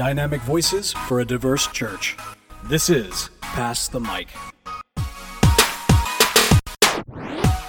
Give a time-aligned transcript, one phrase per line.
[0.00, 2.16] Dynamic voices for a diverse church.
[2.64, 4.28] This is Pass the Mic.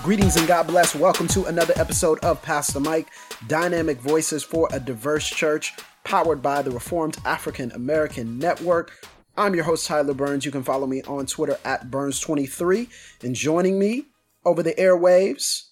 [0.02, 0.96] Greetings and God bless.
[0.96, 3.08] Welcome to another episode of Pass the Mic
[3.48, 5.74] Dynamic Voices for a Diverse Church,
[6.06, 9.06] powered by the Reformed African American Network.
[9.36, 10.46] I'm your host, Tyler Burns.
[10.46, 12.88] You can follow me on Twitter at Burns23.
[13.26, 14.06] And joining me
[14.46, 15.64] over the airwaves,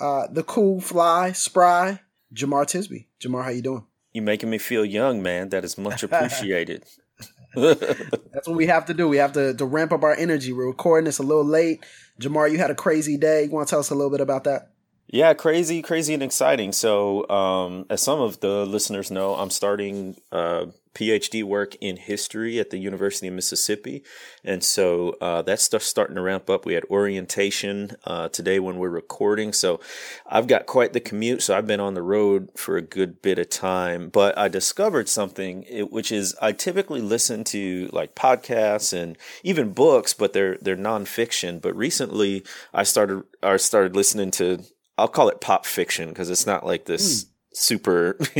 [0.00, 2.00] uh, the cool, fly, spry,
[2.34, 3.06] Jemar Tisby.
[3.20, 3.86] Jemar, how you doing?
[4.12, 5.50] You making me feel young, man.
[5.50, 6.84] That is much appreciated.
[7.54, 9.08] That's what we have to do.
[9.08, 10.52] We have to, to ramp up our energy.
[10.52, 11.84] We're recording this a little late.
[12.20, 13.44] Jemar, you had a crazy day.
[13.44, 14.70] You want to tell us a little bit about that?
[15.08, 16.70] Yeah, crazy, crazy, and exciting.
[16.70, 22.58] So, um, as some of the listeners know, I'm starting uh, PhD work in history
[22.58, 24.02] at the University of Mississippi,
[24.44, 26.66] and so uh, that stuff's starting to ramp up.
[26.66, 29.80] We had orientation uh, today when we're recording, so
[30.26, 31.42] I've got quite the commute.
[31.42, 35.08] So I've been on the road for a good bit of time, but I discovered
[35.08, 40.76] something, which is I typically listen to like podcasts and even books, but they're they're
[40.76, 41.60] nonfiction.
[41.60, 42.44] But recently,
[42.74, 44.64] I started I started listening to
[44.98, 47.24] I'll call it pop fiction because it's not like this.
[47.24, 47.28] Mm.
[47.60, 48.16] Super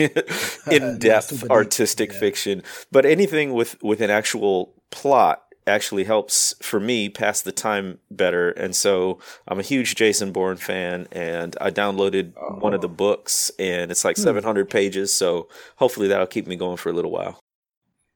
[0.70, 2.18] in-depth artistic yeah.
[2.18, 7.98] fiction but anything with with an actual plot actually helps for me pass the time
[8.10, 12.56] better and so i'm a huge jason bourne fan and i downloaded oh.
[12.56, 14.22] one of the books and it's like hmm.
[14.22, 17.38] 700 pages so hopefully that'll keep me going for a little while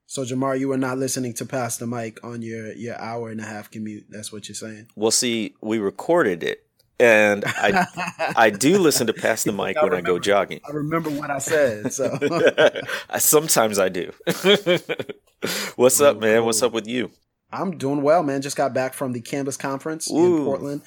[0.06, 3.40] so Jemar, you were not listening to Pass the Mic on your your hour and
[3.40, 4.04] a half commute.
[4.08, 4.88] That's what you're saying.
[4.94, 6.63] Well, see, we recorded it
[6.98, 7.86] and I
[8.36, 10.60] I do listen to pass the mic I when remember, I go jogging.
[10.66, 11.92] I remember what I said.
[11.92, 12.18] So
[13.18, 14.12] sometimes I do.
[15.76, 16.44] What's up, man?
[16.44, 17.10] What's up with you?
[17.52, 18.42] I'm doing well, man.
[18.42, 20.38] Just got back from the Canvas conference Ooh.
[20.38, 20.82] in Portland,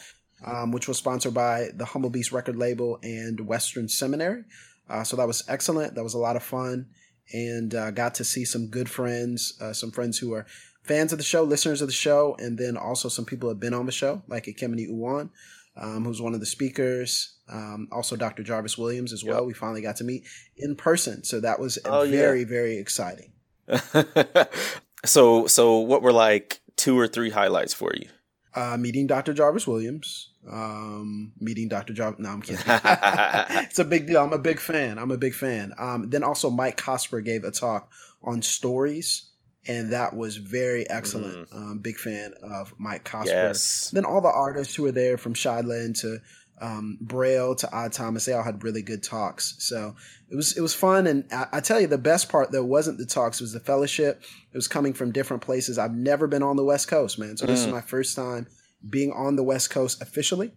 [0.45, 4.43] um, which was sponsored by the Humble Beast record label and Western Seminary.
[4.89, 5.95] Uh, so that was excellent.
[5.95, 6.87] That was a lot of fun,
[7.33, 10.45] and uh, got to see some good friends, uh, some friends who are
[10.83, 13.59] fans of the show, listeners of the show, and then also some people who have
[13.59, 15.29] been on the show, like Ekemini Uwan
[15.77, 17.35] um, who's one of the speakers.
[17.49, 18.43] Um, also, Dr.
[18.43, 19.39] Jarvis Williams as well.
[19.39, 19.47] Yep.
[19.47, 20.25] We finally got to meet
[20.57, 22.47] in person, so that was oh, very, yeah.
[22.47, 23.31] very exciting.
[25.05, 28.09] so, so what were like two or three highlights for you?
[28.53, 29.33] Uh, meeting Dr.
[29.33, 31.93] Jarvis Williams, um, meeting Dr.
[31.93, 32.19] Jarvis.
[32.19, 32.65] No, I'm kidding.
[32.67, 34.23] it's a big deal.
[34.23, 34.97] I'm a big fan.
[34.97, 35.73] I'm a big fan.
[35.77, 37.91] Um, then also Mike Cosper gave a talk
[38.23, 39.26] on stories
[39.67, 41.49] and that was very excellent.
[41.49, 41.55] Mm.
[41.55, 43.27] Um, big fan of Mike Cosper.
[43.27, 43.91] Yes.
[43.93, 46.19] Then all the artists who were there, from Shadland to
[46.59, 49.55] um, Braille to Odd Thomas, they all had really good talks.
[49.59, 49.95] So
[50.29, 52.97] it was it was fun, and I, I, tell you, the best part though wasn't
[52.97, 54.23] the talks; it was the fellowship.
[54.51, 55.77] It was coming from different places.
[55.77, 57.37] I've never been on the West Coast, man.
[57.37, 57.49] So mm.
[57.49, 57.73] this is mm.
[57.73, 58.47] my first time
[58.89, 60.53] being on the West Coast officially.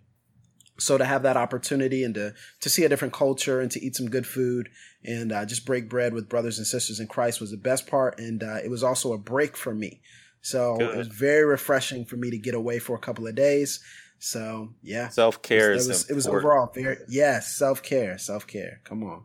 [0.81, 3.97] So to have that opportunity and to to see a different culture and to eat
[3.97, 4.69] some good food
[5.05, 8.19] and uh, just break bread with brothers and sisters in Christ was the best part,
[8.19, 10.01] and uh, it was also a break for me.
[10.43, 10.95] So Good.
[10.95, 13.81] it was very refreshing for me to get away for a couple of days.
[14.19, 18.47] So yeah, self care is it was, it was overall very yes self care self
[18.47, 18.81] care.
[18.85, 19.25] Come on.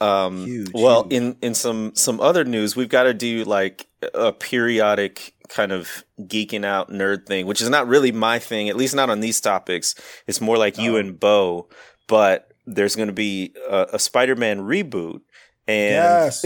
[0.00, 1.12] Um, huge, well, huge.
[1.12, 6.04] in in some some other news, we've got to do like a periodic kind of
[6.20, 9.40] geeking out nerd thing, which is not really my thing, at least not on these
[9.40, 9.94] topics.
[10.26, 10.82] It's more like oh.
[10.82, 11.68] you and Beau,
[12.08, 15.20] but there's going to be a, a Spider-Man reboot
[15.68, 16.42] and yes.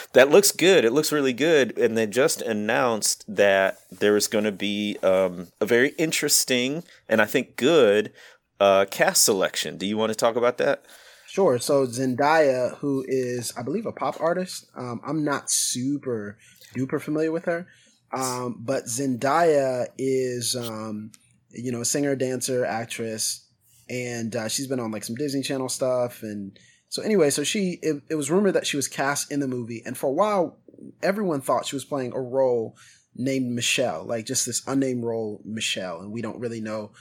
[0.12, 0.84] that looks good.
[0.84, 1.76] It looks really good.
[1.78, 7.20] And they just announced that there is going to be um, a very interesting and
[7.20, 8.12] I think good
[8.60, 9.76] uh, cast selection.
[9.76, 10.84] Do you want to talk about that?
[11.34, 11.58] Sure.
[11.58, 14.66] So Zendaya, who is, I believe, a pop artist.
[14.76, 16.38] Um, I'm not super
[16.76, 17.66] duper familiar with her,
[18.12, 21.10] um, but Zendaya is, um,
[21.50, 23.44] you know, a singer, dancer, actress
[23.88, 26.22] and uh, she's been on like some Disney Channel stuff.
[26.22, 26.58] And
[26.88, 29.82] so anyway, so she it, it was rumored that she was cast in the movie,
[29.84, 30.58] and for a while,
[31.02, 32.76] everyone thought she was playing a role
[33.16, 36.92] named Michelle, like just this unnamed role, Michelle, and we don't really know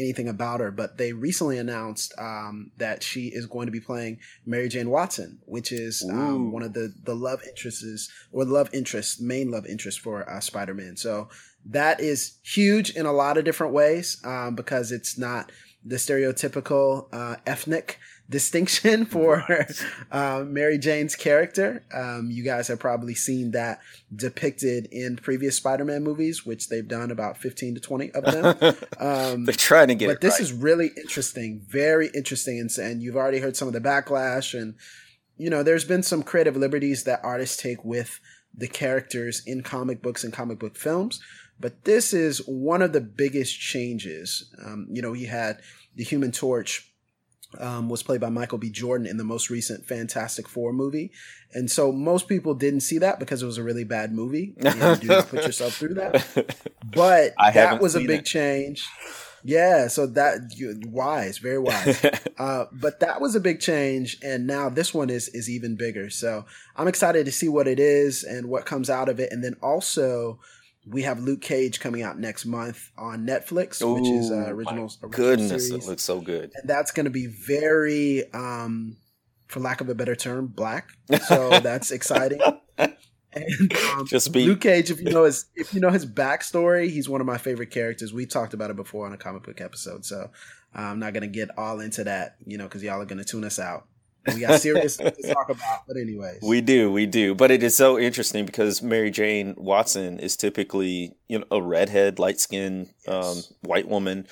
[0.00, 0.70] anything about her.
[0.70, 5.38] But they recently announced um, that she is going to be playing Mary Jane Watson,
[5.44, 10.00] which is um, one of the the love interests or love interest, main love interest
[10.00, 10.96] for uh, Spider Man.
[10.96, 11.28] So
[11.66, 15.52] that is huge in a lot of different ways um, because it's not
[15.84, 17.98] the stereotypical uh, ethnic
[18.30, 19.44] distinction for
[20.10, 21.84] uh, Mary Jane's character.
[21.92, 23.80] Um, you guys have probably seen that
[24.14, 28.76] depicted in previous Spider-Man movies, which they've done about fifteen to twenty of them.
[28.98, 30.08] Um, They're trying to get.
[30.08, 30.40] But this right.
[30.40, 34.74] is really interesting, very interesting, and, and you've already heard some of the backlash, and
[35.36, 38.20] you know, there's been some creative liberties that artists take with
[38.54, 41.20] the characters in comic books and comic book films.
[41.58, 44.54] But this is one of the biggest changes.
[44.64, 45.60] Um, you know, he had
[45.94, 46.89] the Human Torch
[47.58, 48.70] um, was played by Michael B.
[48.70, 51.10] Jordan in the most recent Fantastic Four movie.
[51.52, 54.54] And so most people didn't see that because it was a really bad movie.
[54.56, 56.66] You do not put yourself through that.
[56.92, 58.26] But that was a big it.
[58.26, 58.84] change.
[59.44, 62.04] Yeah, so that you, wise, very wise.
[62.38, 66.10] uh, but that was a big change, and now this one is is even bigger.
[66.10, 66.44] So
[66.76, 69.32] I'm excited to see what it is and what comes out of it.
[69.32, 70.40] And then also
[70.86, 74.84] we have Luke Cage coming out next month on Netflix, which is Ooh, uh, original,
[74.84, 76.52] original Goodness, series it looks so good.
[76.54, 78.96] and that's going to be very um
[79.46, 80.90] for lack of a better term black
[81.26, 82.40] so that's exciting
[83.32, 86.90] and um, Just be Luke Cage, if you know his if you know his backstory,
[86.90, 88.12] he's one of my favorite characters.
[88.12, 90.30] We talked about it before on a comic book episode, so
[90.74, 93.58] I'm not gonna get all into that, you know, because y'all are gonna tune us
[93.58, 93.86] out.
[94.26, 97.34] We got serious to talk about, but anyways, We do, we do.
[97.34, 102.18] But it is so interesting because Mary Jane Watson is typically, you know, a redhead,
[102.18, 104.26] light skinned um, white woman.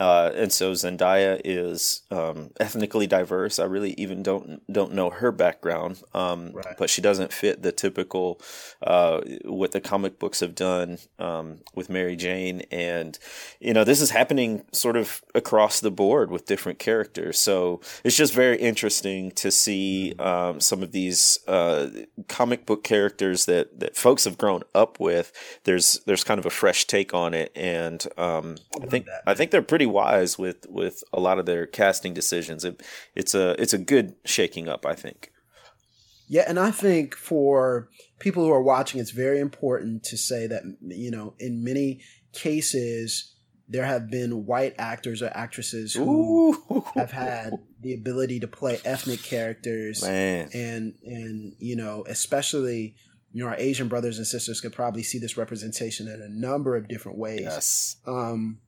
[0.00, 3.58] Uh, and so Zendaya is um, ethnically diverse.
[3.60, 6.74] I really even don't don't know her background, um, Right.
[6.76, 8.40] but she doesn't fit the typical
[8.82, 12.62] uh, what the comic books have done um, with Mary Jane.
[12.72, 13.18] And
[13.60, 17.38] you know, this is happening sort of across the board with different characters.
[17.38, 21.88] So it's just very interesting to see um, some of these uh,
[22.28, 25.32] comic book characters that, that folks have grown up with.
[25.64, 29.50] There's there's kind of a fresh take on it, and um, I think I think
[29.52, 32.64] they're pretty wise with, with a lot of their casting decisions.
[32.64, 32.82] It,
[33.14, 35.30] it's a it's a good shaking up, I think.
[36.28, 40.62] Yeah, and I think for people who are watching, it's very important to say that,
[40.80, 42.00] you know, in many
[42.32, 43.34] cases,
[43.68, 48.78] there have been white actors or actresses who Ooh, have had the ability to play
[48.84, 50.48] ethnic characters man.
[50.52, 52.94] and and you know especially
[53.32, 56.76] you know our asian brothers and sisters could probably see this representation in a number
[56.76, 57.96] of different ways Yes.
[58.06, 58.58] um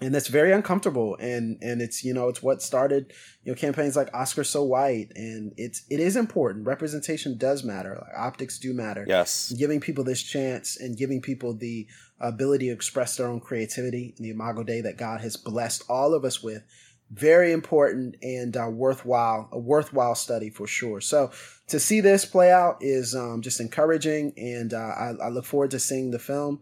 [0.00, 1.16] and that's very uncomfortable.
[1.20, 3.12] And and it's you know it's what started
[3.44, 5.12] you know campaigns like oscar so white.
[5.14, 6.66] And it's it is important.
[6.66, 7.98] Representation does matter.
[8.00, 9.04] Like optics do matter.
[9.06, 9.52] Yes.
[9.52, 11.86] giving people this chance and giving people the
[12.20, 16.12] ability to express their own creativity in the imago Dei that god has blessed all
[16.12, 16.62] of us with
[17.10, 21.00] very important and uh, worthwhile a worthwhile study for sure.
[21.00, 21.30] So
[21.68, 24.32] to see this play out is um, just encouraging.
[24.36, 26.60] And uh, I, I look forward to seeing the film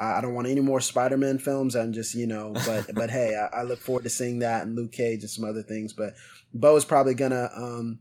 [0.00, 1.76] I I don't want any more Spider-Man films.
[1.76, 4.74] I'm just, you know, but but hey, I, I look forward to seeing that and
[4.76, 5.92] Luke Cage and some other things.
[5.92, 6.14] But
[6.54, 7.98] Beau is probably gonna um,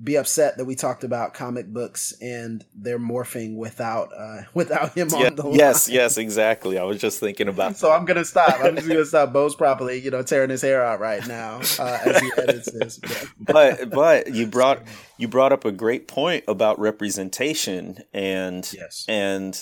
[0.00, 5.08] be upset that we talked about comic books and they're morphing without uh, without him
[5.10, 5.58] Yeah, on the line.
[5.58, 6.78] yes, yes, exactly.
[6.78, 8.60] I was just thinking about So I'm gonna stop.
[8.62, 9.32] I'm just gonna stop.
[9.32, 12.98] Beau's probably, you know, tearing his hair out right now uh, as he edits this.
[12.98, 14.82] But, but but you brought
[15.16, 19.60] you brought up a great point about representation and yes, and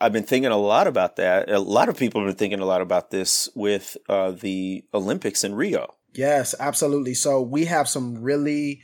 [0.00, 1.50] I've been thinking a lot about that.
[1.50, 5.44] A lot of people have been thinking a lot about this with uh, the Olympics
[5.44, 5.94] in Rio.
[6.14, 7.14] yes, absolutely.
[7.14, 8.82] So we have some really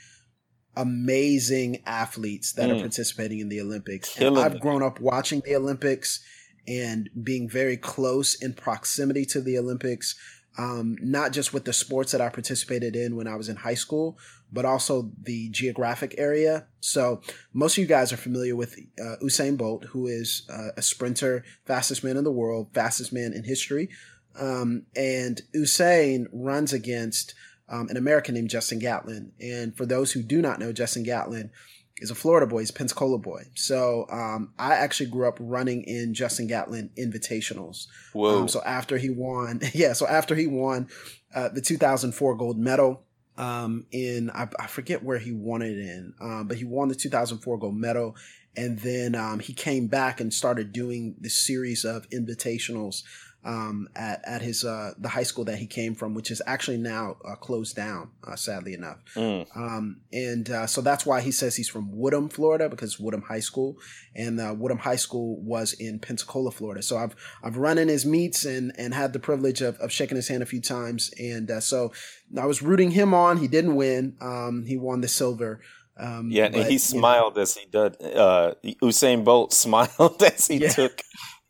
[0.77, 2.81] amazing athletes that are Mm.
[2.81, 4.17] participating in the Olympics.
[4.21, 6.21] And I've grown up watching the Olympics
[6.69, 10.15] and being very close in proximity to the Olympics.
[10.59, 13.75] Um, not just with the sports that I participated in when I was in high
[13.75, 14.19] school,
[14.53, 16.67] but also the geographic area.
[16.81, 17.21] So
[17.53, 21.45] most of you guys are familiar with uh, Usain Bolt, who is uh, a sprinter,
[21.67, 23.89] fastest man in the world, fastest man in history.
[24.39, 27.35] Um, and Usain runs against
[27.69, 29.33] um, an American named Justin Gatlin.
[29.41, 31.51] And for those who do not know, Justin Gatlin
[31.99, 32.61] is a Florida boy.
[32.61, 33.45] He's a Pensacola boy.
[33.55, 37.87] So um, I actually grew up running in Justin Gatlin invitationals.
[38.13, 38.41] Whoa!
[38.41, 40.89] Um, so after he won, yeah, so after he won
[41.35, 43.05] uh, the 2004 gold medal
[43.41, 46.95] um, in, I, I forget where he won it in, um, but he won the
[46.95, 48.15] 2004 gold medal.
[48.55, 53.03] And then um, he came back and started doing this series of invitationals
[53.45, 56.77] um, at, at his uh, the high school that he came from, which is actually
[56.77, 58.99] now uh, closed down, uh, sadly enough.
[59.17, 59.47] Mm.
[59.57, 63.41] Um, and uh, so that's why he says he's from Woodham, Florida, because Woodham High
[63.41, 63.77] School,
[64.15, 66.83] and uh, Woodham High School was in Pensacola, Florida.
[66.83, 70.17] So I've I've run in his meets and and had the privilege of, of shaking
[70.17, 71.93] his hand a few times, and uh, so
[72.39, 73.39] I was rooting him on.
[73.39, 74.17] He didn't win.
[74.21, 75.61] Um, he won the silver.
[75.99, 78.01] Um, Yeah, and he you know, smiled as he did.
[78.03, 80.69] Uh, Usain Bolt smiled as he Yeah.
[80.69, 81.03] took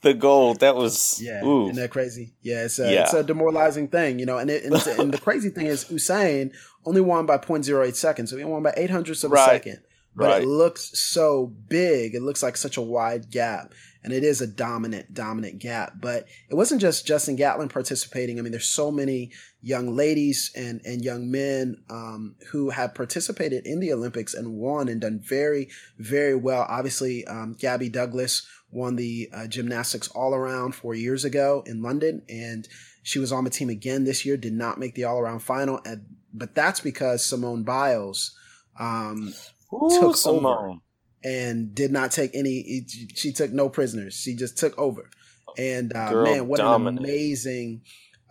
[0.02, 0.60] the gold.
[0.60, 1.64] That was Yeah, ooh.
[1.70, 2.32] isn't that crazy?
[2.42, 3.02] Yeah, it's a, Yeah.
[3.02, 4.38] it's a demoralizing thing, you know.
[4.38, 6.52] And it, and, it's- and the crazy thing is, Usain
[6.86, 9.42] only won by 0.08 seconds, so he won by eight hundredths of Right.
[9.42, 9.80] a second.
[10.16, 10.42] But Right.
[10.42, 14.46] it looks so big; it looks like such a wide gap, and it is a
[14.46, 15.94] dominant, dominant gap.
[16.00, 18.38] But it wasn't just Justin Gatlin participating.
[18.38, 19.30] I mean, there's so many
[19.62, 24.88] young ladies and and young men um, who have participated in the Olympics and won
[24.88, 26.66] and done very, very well.
[26.68, 32.22] Obviously, um, Gabby Douglas won the uh, gymnastics all around four years ago in London,
[32.28, 32.68] and
[33.02, 34.36] she was on the team again this year.
[34.36, 38.36] Did not make the all around final, and but that's because Simone Biles
[38.78, 39.34] um,
[39.74, 40.44] Ooh, took Simone.
[40.44, 40.80] over
[41.24, 42.84] and did not take any.
[43.14, 44.14] She took no prisoners.
[44.14, 45.10] She just took over.
[45.58, 46.98] And uh, man, what dominant.
[46.98, 47.82] an amazing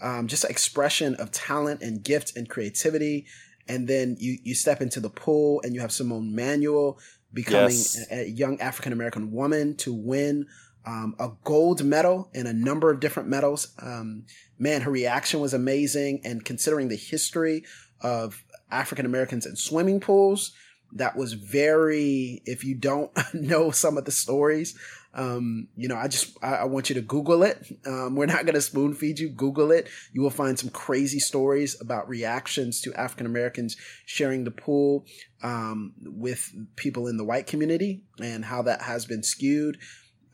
[0.02, 3.26] um, just expression of talent and gift and creativity.
[3.68, 6.98] And then you you step into the pool and you have Simone Manuel
[7.34, 8.08] becoming Yes.
[8.12, 10.48] a, a young African American woman to win
[10.86, 13.74] um, a gold medal and a number of different medals.
[13.80, 14.24] Um,
[14.58, 16.22] man, her reaction was amazing.
[16.24, 17.64] And considering the history
[18.02, 20.54] of African Americans in swimming pools,
[20.94, 24.78] that was very, if you don't know some of the stories,
[25.14, 27.66] um, you know, I just, I, I want you to Google it.
[27.86, 29.30] Um, we're not going to spoon feed you.
[29.30, 29.90] Google it.
[30.14, 35.06] You will find some crazy stories about reactions to African Americans sharing the pool,
[35.42, 39.78] um, with people in the white community and how that has been skewed.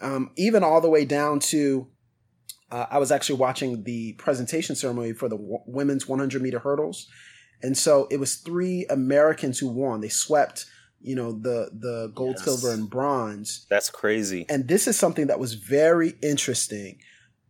[0.02, 1.88] Um, even all the way down to,
[2.70, 7.08] uh, I was actually watching the presentation ceremony for the w- women's 100 meter hurdles.
[7.66, 10.02] And so it was three Americans who won.
[10.02, 10.66] They swept,
[11.02, 12.44] you know, the, the gold, Yes.
[12.46, 13.66] silver, and bronze.
[13.70, 14.46] That's crazy.
[14.50, 17.00] And this is something that was very interesting.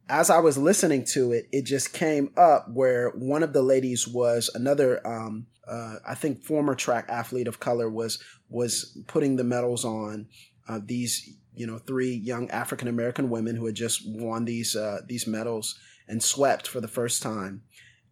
[0.07, 4.07] As I was listening to it, it just came up where one of the ladies
[4.07, 8.19] was another, um, uh, I think, former track athlete of color was
[8.49, 10.27] was putting the medals on
[10.69, 14.99] uh, these, you know, three young African American women who had just won these uh,
[15.07, 17.63] these medals and swept for the first time.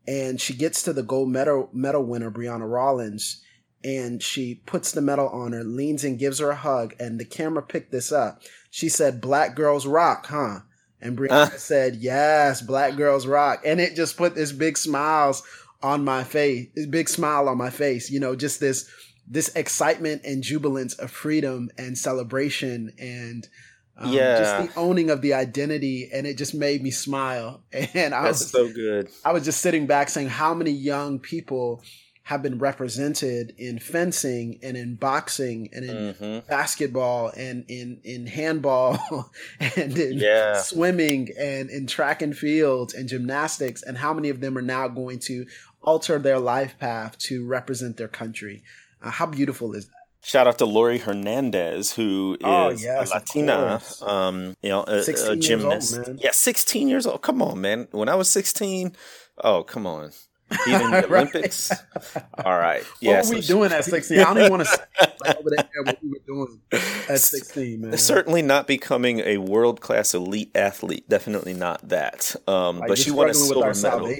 [0.07, 3.41] And she gets to the gold medal medal winner, Brianna Rollins,
[3.83, 7.25] and she puts the medal on her, leans and gives her a hug, and the
[7.25, 8.41] camera picked this up.
[8.69, 10.60] She said, "Black girls rock, huh?"
[11.01, 11.57] And Brianna Uh.
[11.57, 15.43] said, "Yes, black girls rock," and it just put this big smiles
[15.81, 18.10] on my face, this big smile on my face.
[18.10, 18.86] You know, just this
[19.29, 23.48] this excitement and jubilance of freedom and celebration and
[23.97, 24.38] um, Yeah.
[24.38, 27.63] just the owning of the identity, and it just made me smile.
[27.93, 29.09] And I That's was so good.
[29.25, 31.83] I was just sitting back saying how many young people
[32.23, 38.27] have been represented in fencing and in boxing and in hmm basketball and in in
[38.27, 38.97] handball
[39.59, 40.53] and in Yeah.
[40.53, 44.88] swimming and in track and field and gymnastics and how many of them are now
[44.88, 45.45] going to
[45.81, 48.63] alter their life path to represent their country
[49.01, 53.13] uh, how beautiful is that Shout out to Laurie Hernandez, who is Oh, yes, a
[53.15, 55.98] Latina, um, you know, a, 16 a gymnast.
[55.98, 56.20] old.
[56.24, 57.22] Yeah, sixteen years old.
[57.22, 57.88] Come on, man.
[57.92, 58.96] When I was sixteen,
[59.44, 60.12] oh come on,
[60.67, 61.27] even the Right.
[61.27, 61.72] Olympics.
[62.43, 63.17] All right, what yeah.
[63.17, 64.83] were so we she- doing at 16 i don't even want to say
[65.39, 66.60] over there what we were doing
[67.10, 71.07] at 16 man Certainly not becoming a world class elite athlete.
[71.10, 72.36] Definitely not that.
[72.48, 74.13] Um, Like, but she won a silver medal.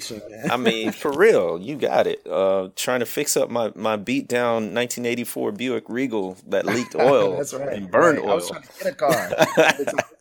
[0.52, 2.26] I mean, for real, you got it.
[2.28, 7.38] Uh, trying to fix up my, my beat down 1984 Buick Regal that leaked oil
[7.38, 7.74] That's right.
[7.74, 8.30] and burned Right.
[8.30, 9.12] I was trying to get a car.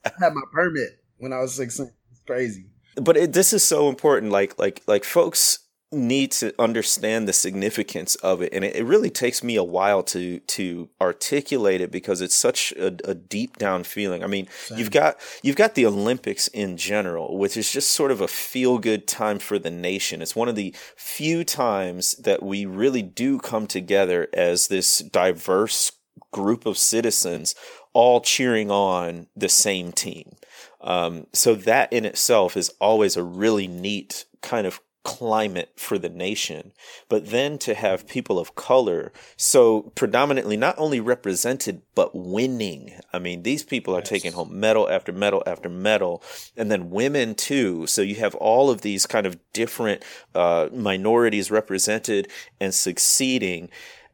[0.06, 1.90] I had my permit when I was 16.
[2.10, 2.66] It's crazy.
[2.96, 5.58] but it, this is so important like like like folks
[5.92, 10.02] need to understand the significance of it and it, it really takes me a while
[10.02, 14.24] to to articulate it because it's such a, a deep down feeling.
[14.24, 18.20] I mean you've got you've got the olympics in general which is just sort of
[18.20, 20.22] a feel good time for the nation.
[20.22, 25.92] It's one of the few times that we really do come together as this diverse
[26.30, 27.54] group of citizens
[27.92, 30.36] all cheering on the same team.
[30.80, 36.08] Um, so that in itself is always a really neat kind of climate for the
[36.08, 36.72] nation.
[37.08, 42.94] But then to have people of color so predominantly not only represented, but winning.
[43.12, 46.22] I mean, these people are taking home medal after medal after medal.
[46.56, 47.86] And then women too.
[47.86, 50.04] So you have all of these kind of different
[50.34, 52.28] uh, minorities represented
[52.60, 53.70] and succeeding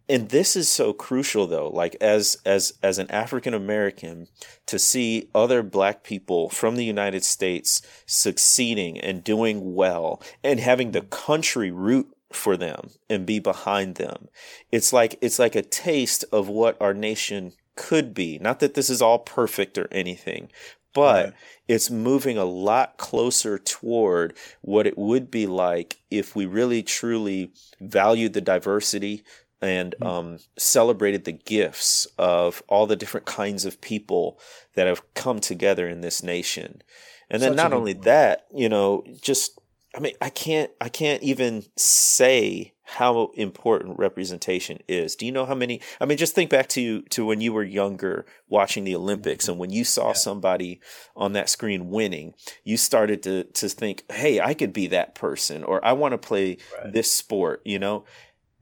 [0.08, 4.26] and this is so crucial though like as as as an african american
[4.66, 10.92] to see other black people from the united states succeeding and doing well and having
[10.92, 14.28] the country root for them and be behind them
[14.70, 18.90] it's like it's like a taste of what our nation could be not that this
[18.90, 20.50] is all perfect or anything
[20.94, 21.34] but Right.
[21.68, 27.52] it's moving a lot closer toward what it would be like if we really truly
[27.80, 29.22] valued the diversity
[29.60, 34.38] and um, celebrated the gifts of all the different kinds of people
[34.74, 36.82] that have come together in this nation.
[37.30, 38.04] And then Such a not only point.
[38.04, 39.58] that, you know, just
[39.96, 45.14] I mean, I can't I can't even say how important representation is.
[45.14, 47.64] Do you know how many I mean just think back to to when you were
[47.64, 50.80] younger watching the Olympics and when you saw somebody
[51.16, 52.34] on that screen winning,
[52.64, 56.18] you started to to think, "Hey, I could be that person or I want to
[56.18, 56.92] play Right.
[56.92, 58.04] this sport," you know?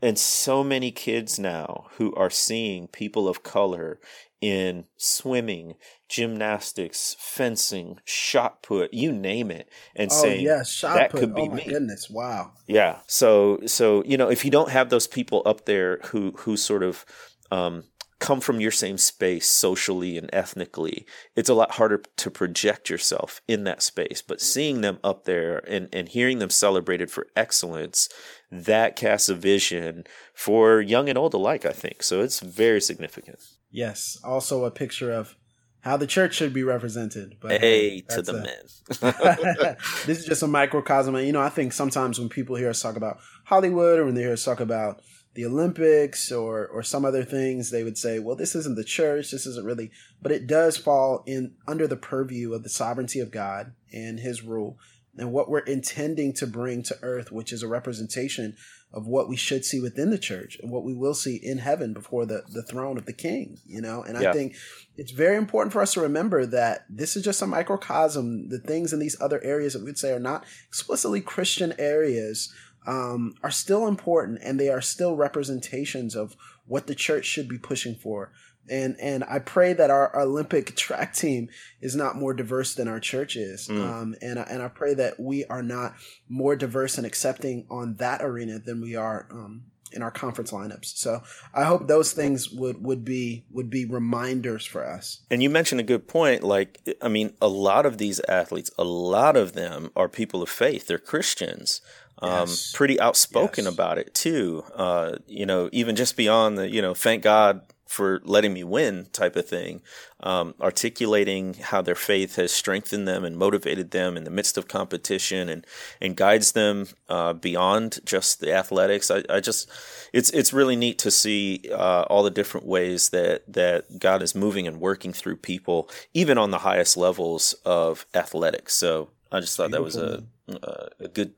[0.03, 3.99] And so many kids now who are seeing people of color
[4.41, 5.75] in swimming,
[6.09, 11.21] gymnastics, fencing, shot put, you name it, and oh, saying yeah, shot that put.
[11.21, 11.65] could be oh my me.
[11.65, 12.53] goodness, wow.
[12.67, 13.01] Yeah.
[13.07, 16.83] So so you know if you don't have those people up there who who sort
[16.83, 17.05] of
[17.51, 17.85] um,
[18.19, 23.43] come from your same space socially and ethnically, it's a lot harder to project yourself
[23.47, 24.23] in that space.
[24.27, 24.43] But mm.
[24.43, 28.09] seeing them up there and, and hearing them celebrated for excellence,
[28.51, 30.05] that casts a vision
[30.35, 32.03] for young and old alike, I think.
[32.03, 33.41] So it's very significant.
[33.71, 34.19] Yes.
[34.25, 35.37] Also a picture of
[35.81, 37.37] how the church should be represented.
[37.41, 39.77] But hey, to the a, men.
[40.07, 41.15] this is just a microcosm.
[41.15, 44.15] And, you know, I think sometimes when people hear us talk about Hollywood or when
[44.15, 45.03] they hear us talk about
[45.37, 49.31] the Olympics or or some other things, they would say, well, this isn't the church,
[49.31, 53.31] this isn't really but it does fall in under the purview of the sovereignty of
[53.31, 54.79] God and his rule
[55.19, 58.57] and what we're intending to bring to earth, which is a representation
[58.93, 61.93] of what we should see within the church and what we will see in heaven
[61.93, 64.03] before the, the throne of the king, you know?
[64.03, 64.31] And yeah.
[64.31, 64.57] I think
[64.97, 68.49] it's very important for us to remember that this is just a microcosm.
[68.49, 72.53] The things in these other areas that we'd say are not explicitly Christian areas
[72.87, 77.59] um, are still important and they are still representations of what the church should be
[77.59, 78.33] pushing for.
[78.69, 81.49] And and I pray that our Olympic track team
[81.81, 83.69] is not more diverse than our church is.
[83.69, 83.81] Mm.
[83.81, 85.95] Um, and, I, and I pray that we are not
[86.29, 90.97] more diverse and accepting on that arena than we are um, in our conference lineups.
[90.97, 91.23] So
[91.55, 95.21] I hope those things would would be would be reminders for us.
[95.31, 96.43] And you mentioned a good point.
[96.43, 100.49] Like, I mean, a lot of these athletes, a lot of them are people of
[100.49, 100.89] faith.
[100.89, 101.81] They're Christians
[102.19, 102.73] um, yes.
[102.73, 103.75] pretty outspoken yes.
[103.75, 104.65] about it too.
[104.75, 109.07] Uh, you know, even just beyond the, you know, thank God for letting me win
[109.13, 109.81] type of thing,
[110.21, 114.67] um, articulating how their faith has strengthened them and motivated them in the midst of
[114.67, 115.65] competition and,
[116.01, 119.09] and guides them uh, beyond just the athletics.
[119.09, 119.71] I, I, just,
[120.13, 124.35] it's, it's really neat to see uh, all the different ways that, that God is
[124.35, 128.75] moving and working through people, even on the highest levels of athletics.
[128.75, 130.01] So I just thought Beautiful.
[130.01, 131.35] that was a uh, a good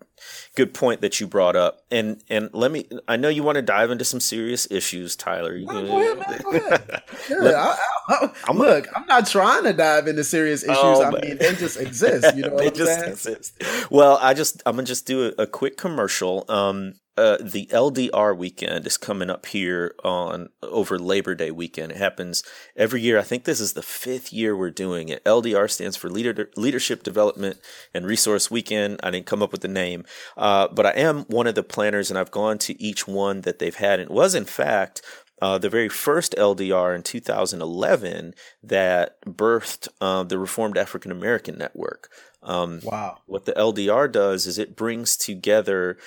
[0.54, 1.80] good point that you brought up.
[1.90, 5.56] And and let me I know you want to dive into some serious issues, Tyler.
[5.56, 7.02] You oh, go ahead, man, go ahead.
[7.30, 7.76] Yeah,
[8.08, 10.76] I, I, look, I'm not trying to dive into serious issues.
[10.78, 12.36] Oh, I mean, they just exist.
[12.36, 13.12] You know, they just saying?
[13.12, 13.62] exist.
[13.90, 16.44] Well, I just I'm gonna just do a, a quick commercial.
[16.48, 21.90] Um, uh, the LDR weekend is coming up here on over Labor Day weekend.
[21.90, 22.44] It happens
[22.76, 23.18] every year.
[23.18, 25.24] I think this is the fifth year we're doing it.
[25.24, 27.58] LDR stands for Leader, Leadership Development
[27.92, 29.00] and Resource Weekend.
[29.02, 30.04] I didn't come up with the name,
[30.36, 33.58] uh, but I am one of the planners, and I've gone to each one that
[33.58, 33.98] they've had.
[33.98, 35.02] It was, in fact,
[35.42, 42.10] uh, the very first LDR in 2011 that birthed uh, the Reformed African American Network.
[42.42, 43.18] Um, wow.
[43.26, 45.98] What the LDR does is it brings together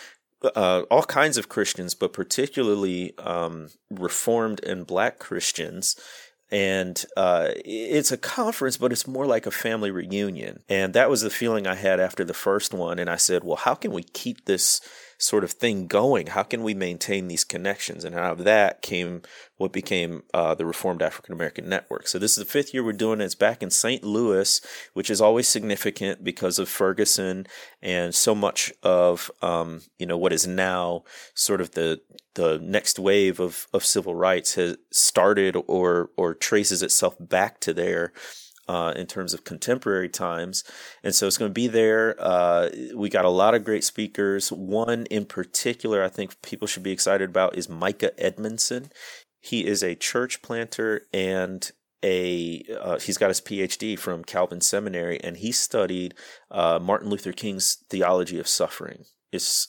[0.44, 5.96] uh, all kinds of Christians, but particularly um, Reformed and Black Christians.
[6.50, 10.64] And uh, it's a conference, but it's more like a family reunion.
[10.68, 13.00] And that was the feeling I had after the first one.
[13.00, 14.82] And I said, well, how can we keep this
[15.22, 16.28] sort of thing going?
[16.28, 18.04] How can we maintain these connections?
[18.04, 19.22] And out of that came
[19.58, 22.08] what became uh, the Reformed African American Network.
[22.08, 23.26] So this is the fifth year we're doing it.
[23.26, 24.04] It's back in St.
[24.04, 24.60] Louis,
[24.94, 27.46] which is always significant because of Ferguson
[27.82, 31.04] and so much of um, you know what is now
[31.36, 32.02] sort of the
[32.34, 37.74] the next wave of, of civil rights has started or or traces itself back to
[37.74, 38.14] there
[38.72, 40.64] uh, in terms of contemporary times.
[41.04, 42.16] And so it's going to be there.
[42.18, 44.50] Uh, we got a lot of great speakers.
[44.50, 48.90] One in particular, I think people should be excited about is Mika Edmondson.
[49.42, 51.70] He is a church planter and
[52.02, 56.16] a uh, he's got his PhD from Calvin Seminary, and he studied
[56.50, 59.04] uh, Martin Luther King's theology of suffering.
[59.32, 59.68] It's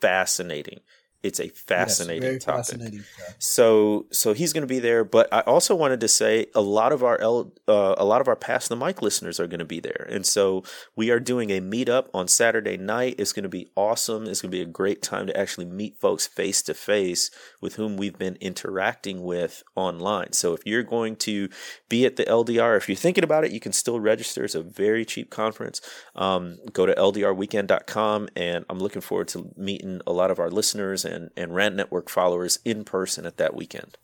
[0.00, 0.80] fascinating.
[1.24, 2.66] It's a fascinating yes, topic.
[2.66, 3.04] Fascinating,
[3.38, 6.92] So so he's going to be there, but I also wanted to say a lot
[6.92, 9.80] of our uh, a lot of our Pass the Mic listeners are going to be
[9.80, 10.62] there, and so
[10.94, 13.14] we are doing a meetup on Saturday night.
[13.16, 14.26] It's going to be awesome.
[14.26, 17.30] It's going to be a great time to actually meet folks face to face
[17.62, 20.34] with whom we've been interacting with online.
[20.34, 21.48] So if you're going to
[21.88, 24.44] be at the LDR, if you're thinking about it, you can still register.
[24.44, 25.80] It's a very cheap conference.
[26.14, 31.04] Um, go to ldrweekend.com, and I'm looking forward to meeting a lot of our listeners
[31.04, 33.96] and, and RAAN Network followers in person at that weekend.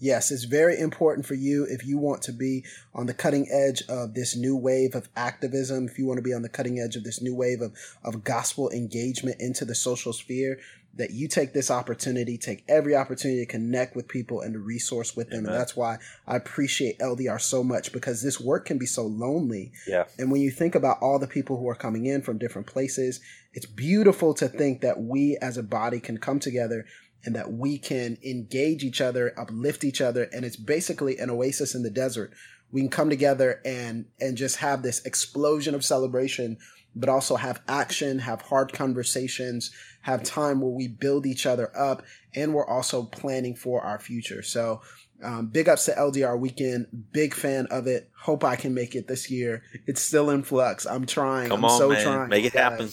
[0.00, 3.82] Yes, it's very important for you if you want to be on the cutting edge
[3.88, 6.96] of this new wave of activism, if you want to be on the cutting edge
[6.96, 10.58] of this new wave of, of gospel engagement into the social sphere,
[10.96, 15.16] that you take this opportunity, take every opportunity to connect with people and to resource
[15.16, 15.40] with them.
[15.40, 15.52] Amen.
[15.52, 19.72] And that's why I appreciate LDR so much because this work can be so lonely.
[19.86, 20.04] Yeah.
[20.18, 23.20] And when you think about all the people who are coming in from different places,
[23.52, 26.86] it's beautiful to think that we as a body can come together
[27.24, 30.28] and that we can engage each other, uplift each other.
[30.32, 32.32] And it's basically an oasis in the desert.
[32.70, 36.58] We can come together and, and just have this explosion of celebration,
[36.94, 39.70] but also have action, have hard conversations,
[40.02, 42.02] have time where we build each other up.
[42.34, 44.42] And we're also planning for our future.
[44.42, 44.80] So
[45.22, 46.86] um, big ups to LDR weekend.
[47.12, 48.10] Big fan of it.
[48.18, 49.62] Hope I can make it this year.
[49.86, 50.86] It's still in flux.
[50.86, 51.48] I'm trying.
[51.48, 52.02] Come I'm on, so man.
[52.02, 52.28] trying.
[52.28, 52.90] Make it happen.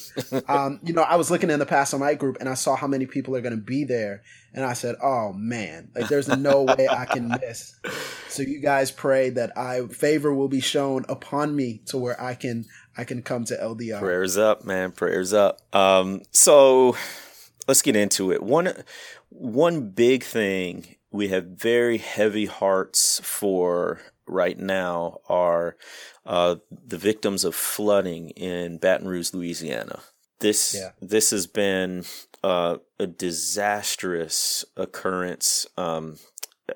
[0.47, 2.75] um, you know, I was looking in the Pass the Mic group and I saw
[2.75, 6.27] how many people are going to be there, and I said, "Oh man, like there's
[6.27, 7.75] no way I can miss."
[8.29, 12.35] So you guys pray that I favor will be shown upon me to where I
[12.35, 12.65] can
[12.97, 13.99] I can come to LDR.
[13.99, 14.91] Prayers up, man.
[14.91, 15.60] Prayers up.
[15.73, 16.95] Um, so
[17.67, 18.43] let's get into it.
[18.43, 18.73] One
[19.30, 25.75] one big thing we have very heavy hearts for right now are
[26.25, 29.99] uh, the victims of flooding in Baton Rouge, Louisiana.
[30.39, 30.91] This Yeah.
[31.01, 32.06] this has been
[32.43, 35.67] uh, a disastrous occurrence.
[35.77, 36.17] Um,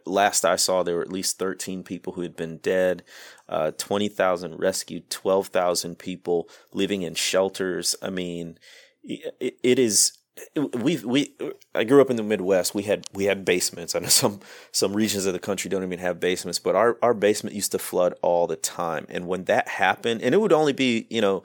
[0.06, 3.04] last I saw, there were at least 13 people who had been dead,
[3.48, 7.96] uh, 20,000 rescued, 12,000 people living in shelters.
[8.02, 8.58] I mean,
[9.04, 10.14] it, it is.
[10.56, 11.34] We we
[11.74, 12.76] I grew up in the Midwest.
[12.76, 13.96] We had we had basements.
[13.96, 17.14] I know some some regions of the country don't even have basements, but our our
[17.14, 19.06] basement used to flood all the time.
[19.10, 21.44] And when that happened, and it would only be you know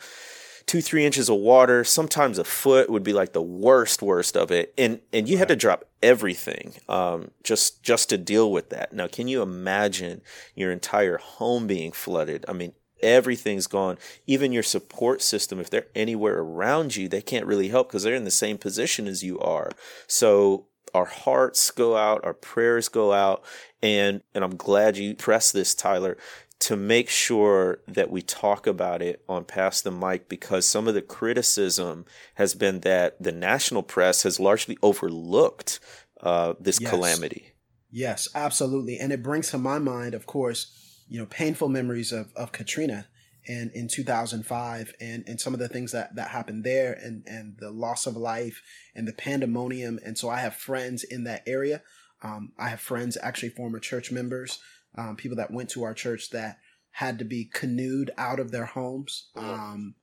[0.71, 4.53] two three inches of water sometimes a foot would be like the worst worst of
[4.53, 4.73] it.
[4.79, 8.93] And and you had to drop everything um, just just to deal with that.
[8.93, 10.21] Now can you imagine
[10.55, 12.45] your entire home being flooded?
[12.47, 13.99] I mean everything's gone.
[14.29, 18.15] Even your support system if they're anywhere around you they can't really help because they're
[18.15, 19.73] in the same position as you are.
[20.07, 23.45] So our hearts go out our prayers go out
[23.81, 26.17] and and i'm glad you pressed this tyler
[26.61, 30.95] to make sure that we talk about it on Pass the Mic because some of
[30.95, 35.81] the criticism has been that the national press has largely overlooked
[36.21, 36.91] uh, this Yes.
[36.91, 37.53] calamity.
[37.91, 38.99] Yes, absolutely.
[38.99, 43.09] And it brings to my mind, of course, you know, painful memories of, of Katrina
[43.49, 47.57] and in 2005 and, and some of the things that, that happened there and, and
[47.59, 48.63] the loss of life
[48.95, 49.99] and the pandemonium.
[50.05, 51.83] And so I have friends in that area.
[52.23, 54.61] Um, I have friends, actually former church members,
[54.97, 56.59] um, people that went to our church that
[56.93, 59.29] had to be canoed out of their homes.
[59.37, 59.95] Um,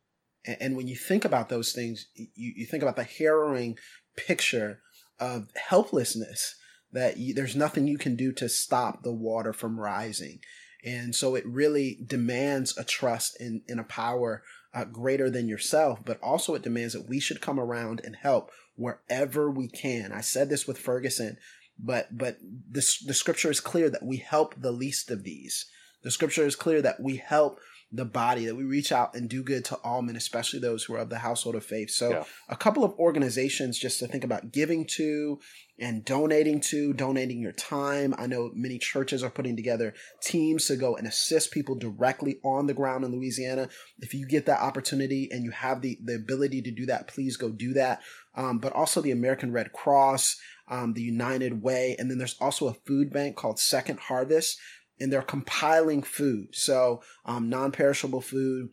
[0.46, 3.78] and, and when you think about those things, you, you think about the harrowing
[4.16, 4.80] picture
[5.20, 6.56] of helplessness
[6.92, 10.40] that you, there's nothing you can do to stop the water from rising.
[10.86, 16.00] And so it really demands a trust in, in a power uh, greater than yourself,
[16.06, 20.12] but also it demands that we should come around and help wherever we can.
[20.12, 21.38] I said this with Ferguson,
[21.80, 22.38] but but
[22.70, 25.66] this, the scripture is clear that we help the least of these.
[26.04, 27.60] The scripture is clear that we help
[27.90, 30.94] the body, that we reach out and do good to all men, especially those who
[30.96, 31.90] are of the household of faith.
[31.90, 32.24] So, Yeah.
[32.50, 35.40] a couple of organizations just to think about giving to
[35.80, 38.14] and donating to, donating your time.
[38.18, 42.68] I know many churches are putting together teams to go and assist people directly on
[42.68, 43.70] the ground in Louisiana.
[44.00, 47.38] If you get that opportunity and you have the, the ability to do that, please
[47.38, 48.02] go do that.
[48.36, 50.36] Um, but also the American Red Cross,
[50.70, 54.60] um, the United Way, and then there's also a food bank called Second Harvest,
[55.00, 56.50] and they're compiling food.
[56.54, 58.70] So, um, non perishable food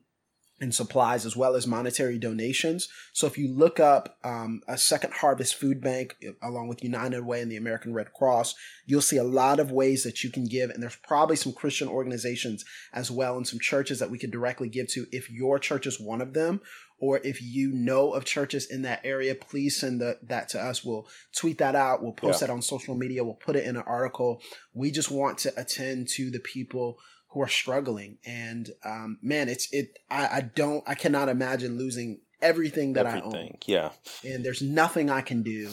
[0.61, 2.89] and supplies as well as monetary donations.
[3.13, 7.43] So if you look up um, a Second Harvest Food Bank along with United Way
[7.43, 8.55] and the American Red Cross,
[8.87, 10.71] you'll see a lot of ways that you can give.
[10.71, 14.69] And there's probably some Christian organizations as well and some churches that we could directly
[14.69, 16.61] give to if your church is one of them.
[17.05, 20.83] Or if you know of churches in that area, please send the, that to us.
[20.85, 21.07] We'll
[21.41, 22.03] tweet that out.
[22.03, 22.47] We'll post Yeah.
[22.47, 23.25] that on social media.
[23.25, 24.41] We'll put it in an article.
[24.73, 26.97] We just want to attend to the people
[27.31, 28.17] who are struggling.
[28.25, 29.99] And um, man, it's it.
[30.11, 30.83] I, I don't.
[30.87, 33.59] I cannot imagine losing everything that I Everything.
[33.67, 33.91] Yeah.
[34.25, 35.71] and there's nothing I can do.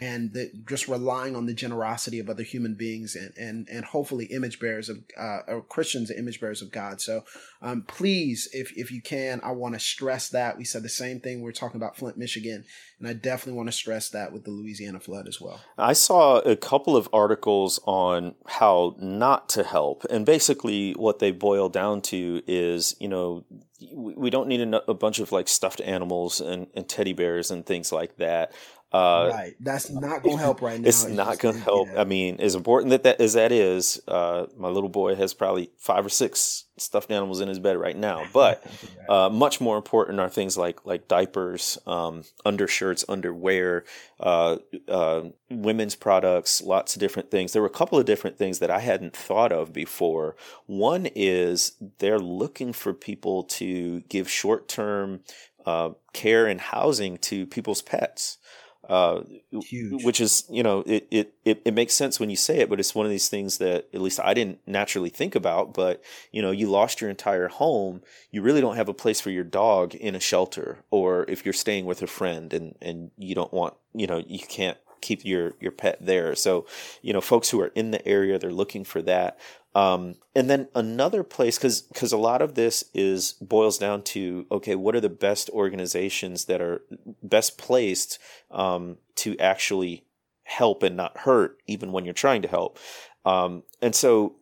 [0.00, 4.24] And that just relying on the generosity of other human beings and and and hopefully
[4.26, 7.00] image bearers of uh, or Christians and image bearers of God.
[7.00, 7.24] So
[7.62, 11.20] um, please, if if you can, I want to stress that we said the same
[11.20, 11.42] thing.
[11.42, 12.64] We are talking about Flint, Michigan,
[12.98, 15.60] and I definitely want to stress that with the Louisiana flood as well.
[15.78, 21.30] I saw a couple of articles on how not to help, and basically what they
[21.30, 23.44] boil down to is, you know,
[23.92, 27.92] we don't need a bunch of like stuffed animals and, and teddy bears and things
[27.92, 28.52] like that.
[28.94, 30.86] Uh, right, that's not going to help right now.
[30.86, 31.88] it's not going to help.
[31.88, 32.00] yeah.
[32.00, 35.72] I mean, as important that, that as that is, uh, my little boy has probably
[35.78, 38.24] five or six stuffed animals in his bed right now.
[38.32, 38.64] But
[39.08, 43.84] uh, much more important are things like like diapers, um, undershirts, underwear,
[44.20, 47.52] uh, uh, women's products, lots of different things.
[47.52, 50.36] There were a couple of different things that I hadn't thought of before.
[50.66, 55.20] One is they're looking for people to give short term
[55.66, 58.38] uh, care and housing to people's pets.
[58.88, 62.68] Uh, which is you know it, it, it it makes sense when you say it,
[62.68, 65.74] but it's one of these things that at least I didn't naturally think about.
[65.74, 69.30] But you know, you lost your entire home, you really don't have a place for
[69.30, 73.34] your dog in a shelter, or if you're staying with a friend and and you
[73.34, 76.34] don't want you know you can't keep your your pet there.
[76.34, 76.66] So
[77.02, 79.38] you know, folks who are in the area, they're looking for that.
[79.74, 84.46] Um, and then another place, because because a lot of this is boils down to
[84.50, 86.82] okay, what are the best organizations that are
[87.22, 88.18] best placed
[88.50, 90.04] um, to actually
[90.44, 92.78] help and not hurt, even when you're trying to help.
[93.24, 94.36] Um, and so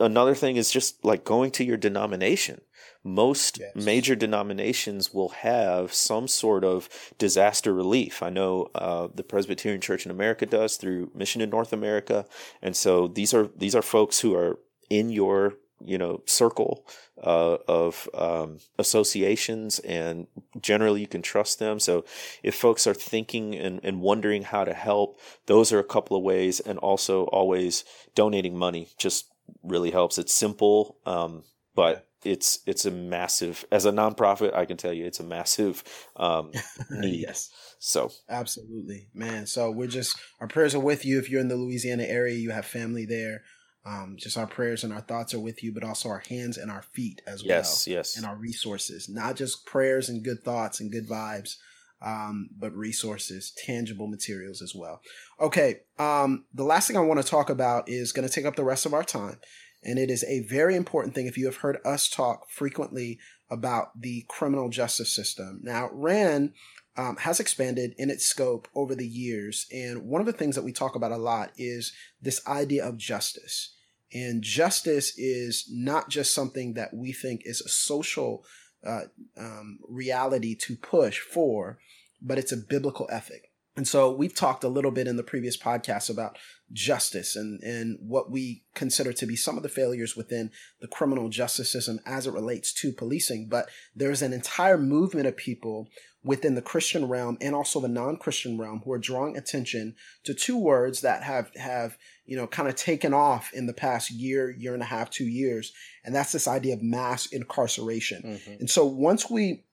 [0.00, 2.60] another thing is just like going to your denomination.
[3.06, 3.72] Most yes.
[3.76, 6.88] major denominations will have some sort of
[7.18, 8.20] disaster relief.
[8.22, 12.26] I know uh, the Presbyterian Church in America does through Mission in North America,
[12.60, 14.58] and so these are these are folks who are
[14.90, 16.86] in your you know circle
[17.22, 20.26] uh, of um, associations and
[20.60, 22.04] generally you can trust them so
[22.42, 26.22] if folks are thinking and, and wondering how to help those are a couple of
[26.22, 29.26] ways and also always donating money just
[29.62, 31.42] really helps it's simple um,
[31.74, 35.84] but it's it's a massive as a nonprofit i can tell you it's a massive
[36.16, 36.50] um,
[36.90, 41.40] need yes so absolutely man so we're just our prayers are with you if you're
[41.40, 43.42] in the louisiana area you have family there
[43.86, 46.72] um, just our prayers and our thoughts are with you, but also our hands and
[46.72, 47.58] our feet as well.
[47.58, 48.16] Yes, yes.
[48.16, 51.54] And our resources, not just prayers and good thoughts and good vibes,
[52.02, 55.00] um, but resources, tangible materials as well.
[55.40, 55.82] Okay.
[56.00, 58.64] Um, the last thing I want to talk about is going to take up the
[58.64, 59.38] rest of our time.
[59.86, 64.00] And it is a very important thing if you have heard us talk frequently about
[64.00, 65.60] the criminal justice system.
[65.62, 66.52] Now, RAAN
[66.96, 69.66] um, has expanded in its scope over the years.
[69.70, 72.96] And one of the things that we talk about a lot is this idea of
[72.96, 73.76] justice.
[74.12, 78.44] And justice is not just something that we think is a social
[78.84, 79.02] uh,
[79.38, 81.78] um, reality to push for,
[82.20, 83.45] but it's a biblical ethic.
[83.76, 86.38] And so we've talked a little bit in the previous podcast about
[86.72, 91.28] justice and, and what we consider to be some of the failures within the criminal
[91.28, 93.48] justice system as it relates to policing.
[93.48, 95.88] But there's an entire movement of people
[96.24, 100.58] within the Christian realm and also the non-Christian realm who are drawing attention to two
[100.58, 104.74] words that have have you know kind of taken off in the past year, year
[104.74, 105.72] and a half, two years,
[106.04, 108.22] and that's this idea of mass incarceration.
[108.22, 108.60] Mm-hmm.
[108.60, 109.64] And so once we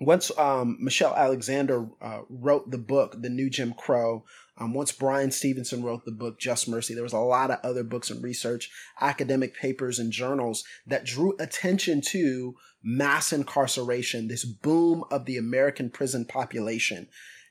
[0.00, 4.24] once um, Michelle Alexander uh, wrote the book, The New Jim Crow,
[4.56, 7.84] um, once Bryan Stevenson wrote the book Just Mercy, there was a lot of other
[7.84, 15.04] books and research, academic papers, and journals that drew attention to mass incarceration, this boom
[15.10, 17.06] of the American prison population.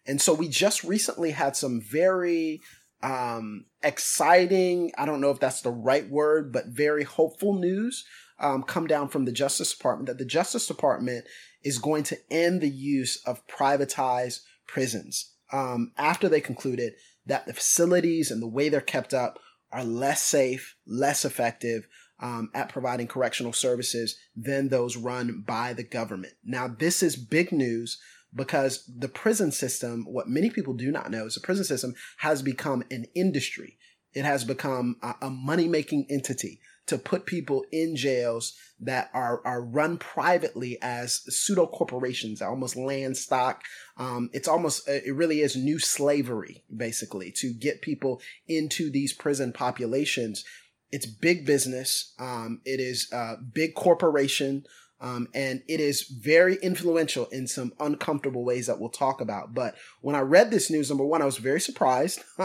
[0.07, 2.61] And so we just recently had some very
[3.03, 8.05] um, exciting, I don't know if that's the right word, but very hopeful news
[8.39, 11.25] um, come down from the Justice Department that the Justice Department
[11.63, 16.93] is going to end the use of privatized prisons um, after they concluded
[17.25, 19.39] that the facilities and the way they're kept up
[19.71, 21.87] are less safe, less effective,
[22.21, 26.33] um, at providing correctional services than those run by the government.
[26.43, 27.97] Now, this is big news
[28.33, 32.41] because the prison system, what many people do not know is the prison system has
[32.41, 33.77] become an industry.
[34.13, 39.41] It has become a, a money making entity to put people in jails that are,
[39.45, 43.63] are run privately as pseudo corporations, almost land stock.
[43.97, 49.51] Um, it's almost, it really is new slavery, basically, to get people into these prison
[49.51, 50.45] populations
[50.91, 52.13] it's big business.
[52.19, 54.65] Um, it is a big corporation.
[55.01, 59.53] Um, and it is very influential in some uncomfortable ways that we'll talk about.
[59.53, 62.21] But when I read this news, number one, I was very surprised.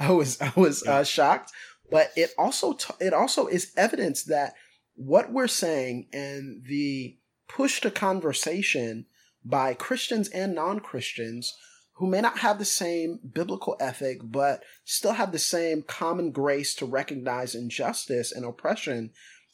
[0.00, 1.52] I was I was uh, shocked,
[1.90, 4.54] but it also t- it also is evidence that
[4.94, 7.16] what we're saying and the
[7.48, 9.06] push to conversation
[9.44, 11.56] by Christians and non Christians
[11.94, 16.74] who may not have the same biblical ethic, but still have the same common grace
[16.74, 19.10] to recognize injustice and oppression,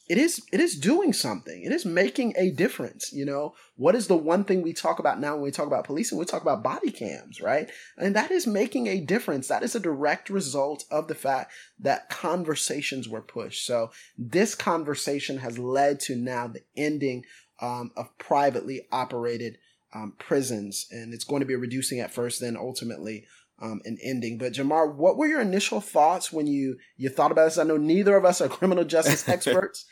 [0.09, 1.63] it is it is doing something.
[1.63, 3.11] It is making a difference.
[3.11, 5.85] You know, what is the one thing we talk about now when we talk about
[5.85, 6.17] policing?
[6.17, 7.69] We talk about body cams, right?
[7.97, 9.47] And that is making a difference.
[9.47, 13.65] That is a direct result of the fact that conversations were pushed.
[13.65, 17.23] So this conversation has led to now the ending
[17.59, 19.57] um, of privately operated
[19.93, 23.25] um, prisons, and it's going to be reducing at first, then ultimately
[23.61, 24.37] um, an ending.
[24.37, 27.57] But Jemar, what were your initial thoughts when you you thought about this?
[27.57, 29.85] I know neither of us are criminal justice experts.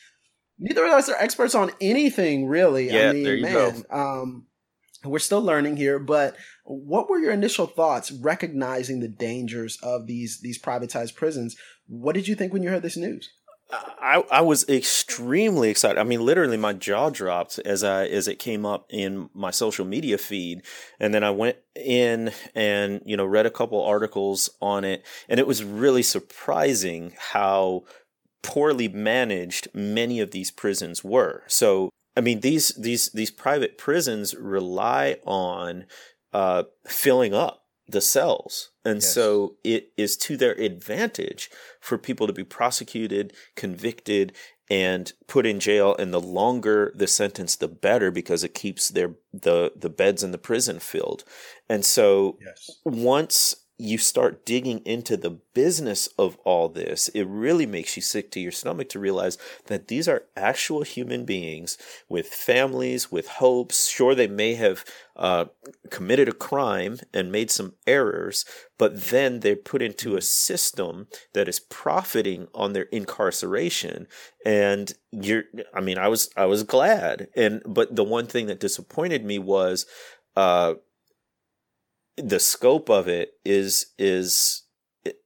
[0.60, 2.90] Neither of us are experts on anything really.
[2.90, 3.98] Yeah, I mean, there you man, go.
[3.98, 4.48] Um,
[5.04, 10.40] we're still learning here, but what were your initial thoughts recognizing the dangers of these
[10.40, 11.56] these privatized prisons?
[11.88, 13.30] What did you think when you heard this news?
[13.72, 15.98] I, I was extremely excited.
[15.98, 19.86] I mean, literally, my jaw dropped as I as it came up in my social
[19.86, 20.62] media feed,
[21.00, 25.40] and then I went in and you know read a couple articles on it, and
[25.40, 27.86] it was really surprising how
[28.46, 31.44] poorly managed many of these prisons were.
[31.48, 35.86] So, I mean, these these these private prisons rely on
[36.34, 38.72] uh, filling up the cells.
[38.84, 39.14] And yes.
[39.14, 44.34] so it is to their advantage for people to be prosecuted, convicted,
[44.70, 45.96] and put in jail.
[45.98, 50.32] And the longer the sentence, the better because it keeps their the the beds in
[50.32, 51.24] the prison filled.
[51.70, 52.70] And so yes.
[52.84, 58.32] once you start digging into the business of all this, it really makes you sick
[58.32, 63.88] to your stomach to realize that these are actual human beings with families, with hopes.
[63.88, 64.86] Sure, they may have
[65.18, 65.46] uh,
[65.90, 68.46] committed a crime and made some errors,
[68.78, 74.08] but then they're put into a system that is profiting on their incarceration.
[74.46, 77.28] And you're, I mean, I was, I was glad.
[77.36, 79.86] And, but the one thing that disappointed me was,
[80.38, 80.76] uh,
[82.18, 84.64] the scope of it is is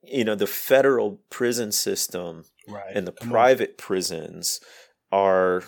[0.04, 2.95] you know the federal prison system right.
[2.95, 3.75] and the Come private on.
[3.78, 4.60] prisons
[5.12, 5.63] are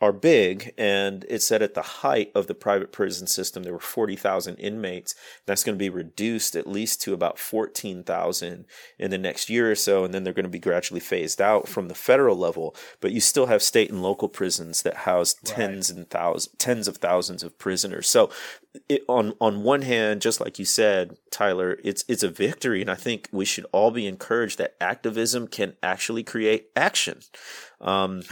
[0.00, 3.78] are big, and it said at the height of the private prison system there were
[3.78, 5.14] forty thousand inmates.
[5.46, 8.66] That's going to be reduced at least to about fourteen thousand
[8.98, 11.68] in the next year or so, and then they're going to be gradually phased out
[11.68, 12.74] from the federal level.
[13.00, 15.98] But you still have state and local prisons that house tens right.
[15.98, 18.08] and thousands, tens of thousands of prisoners.
[18.08, 18.30] So,
[18.88, 22.90] it, on on one hand, just like you said, Tyler, it's it's a victory, and
[22.90, 27.20] I think we should all be encouraged that activism can actually create action.
[27.80, 28.22] Um,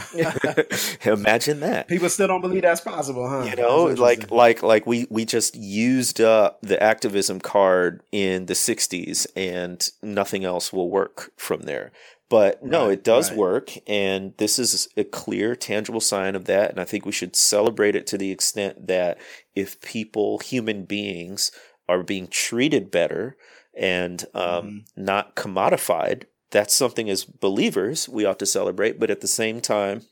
[1.05, 1.87] imagine that.
[1.89, 3.43] People still don't believe that's possible, huh?
[3.43, 8.55] You know, like like like we we just used up the activism card in the
[8.55, 11.93] '60s, and nothing else will work from there.
[12.33, 13.39] But no, right, it does right.
[13.39, 16.71] work, and this is a clear, tangible sign of that.
[16.71, 19.19] And I think we should celebrate it to the extent that
[19.55, 21.53] if people, human beings,
[21.89, 23.37] are being treated better
[23.77, 29.23] and um, mm not commodified that's something as believers we ought to celebrate, but at
[29.23, 30.03] the same time,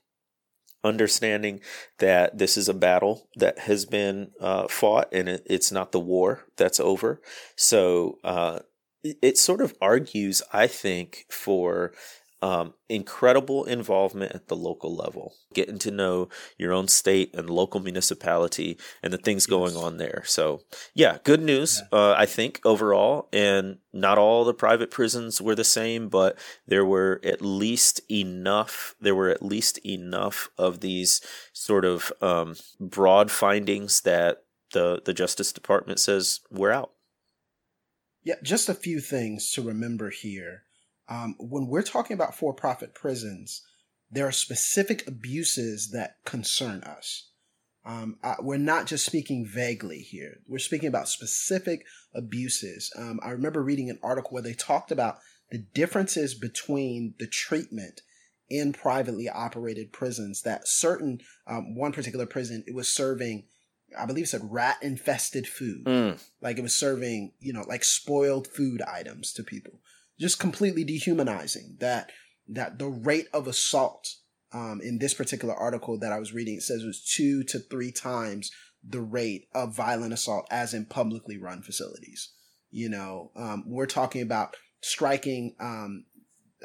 [0.83, 1.61] understanding
[1.99, 6.01] that this is a battle that has been uh, fought and it, it's not the
[6.01, 7.21] war that's over.
[7.55, 8.61] So uh,
[9.03, 11.93] it, sort of argues, I think, for
[12.43, 17.81] um, incredible involvement at the local level, getting to know your own state and local
[17.81, 20.23] municipality and the things going on there.
[20.25, 20.63] So,
[20.95, 21.83] yeah, good news.
[21.93, 23.29] Uh, I think, overall.
[23.33, 28.95] And not all the private prisons were the same, but there were at least enough,
[29.01, 31.21] there were at least enough of these
[31.53, 36.93] sort of um, broad findings that the, the Justice Department says we're out.
[38.23, 40.65] Yeah, just a few things to remember here
[41.11, 43.63] um, when we're talking about for profit prisons,
[44.11, 47.31] there are specific abuses that concern us.
[47.85, 50.39] Um, I, we're not just speaking vaguely here.
[50.47, 52.93] We're speaking about specific abuses.
[52.97, 55.19] Um, I remember reading an article where they talked about
[55.51, 58.03] the differences between the treatment
[58.49, 60.43] in privately operated prisons.
[60.43, 63.45] That certain um, one particular prison, it was serving,
[63.99, 65.85] I believe, it said rat infested food.
[65.85, 66.23] Mm.
[66.41, 69.81] Like it was serving, you know, like spoiled food items to people
[70.21, 72.13] just completely dehumanizing that
[72.47, 74.17] that the rate of assault
[74.53, 77.59] um, in this particular article that I was reading it says it was two to
[77.59, 78.51] three times
[78.87, 82.33] the rate of violent assault as in publicly run facilities.
[82.71, 85.57] You know, um, we're talking about striking.
[85.59, 86.05] Um,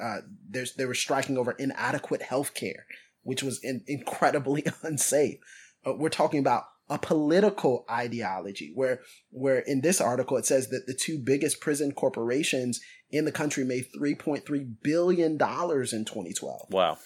[0.02, 2.86] uh, there's they were striking over inadequate health care,
[3.24, 5.38] which was in, incredibly unsafe.
[5.86, 10.84] Uh, we're talking about a political ideology where where in this article it says that
[10.86, 16.98] the two biggest prison corporations in the country made 3.3 billion dollars in 2012 wow.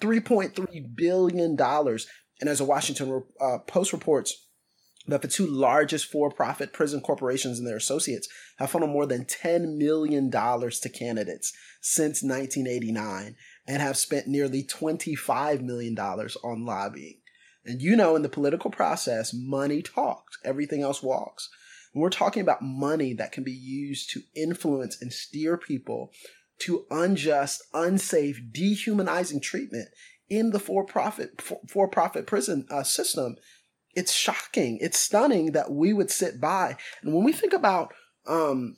[0.00, 2.06] 3.3 billion dollars.
[2.40, 4.46] And as a washington uh, post reports
[5.06, 9.76] that the two largest for-profit prison corporations and their associates have funneled more than $10
[9.76, 17.18] million to candidates since 1989 and have spent nearly $25 million on lobbying
[17.64, 21.48] and you know, in the political process, money talks, everything else walks.
[21.92, 26.10] And we're talking about money that can be used to influence and steer people
[26.60, 29.88] to unjust, unsafe, dehumanizing treatment
[30.28, 33.36] in the for-profit for-profit prison uh, system.
[33.94, 34.78] It's shocking.
[34.80, 36.76] It's stunning that we would sit by.
[37.02, 37.92] And when we think about
[38.26, 38.76] um,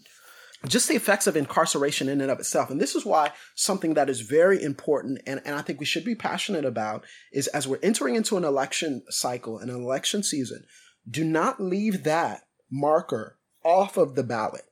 [0.68, 2.70] just the effects of incarceration in and of itself.
[2.70, 6.04] And this is why something that is very important and, and I think we should
[6.04, 10.64] be passionate about is as we're entering into an election cycle, an election season,
[11.08, 14.64] do not leave that marker off of the ballot.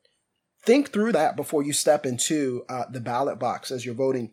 [0.62, 4.32] Think through that before you step into uh, the ballot box as you're voting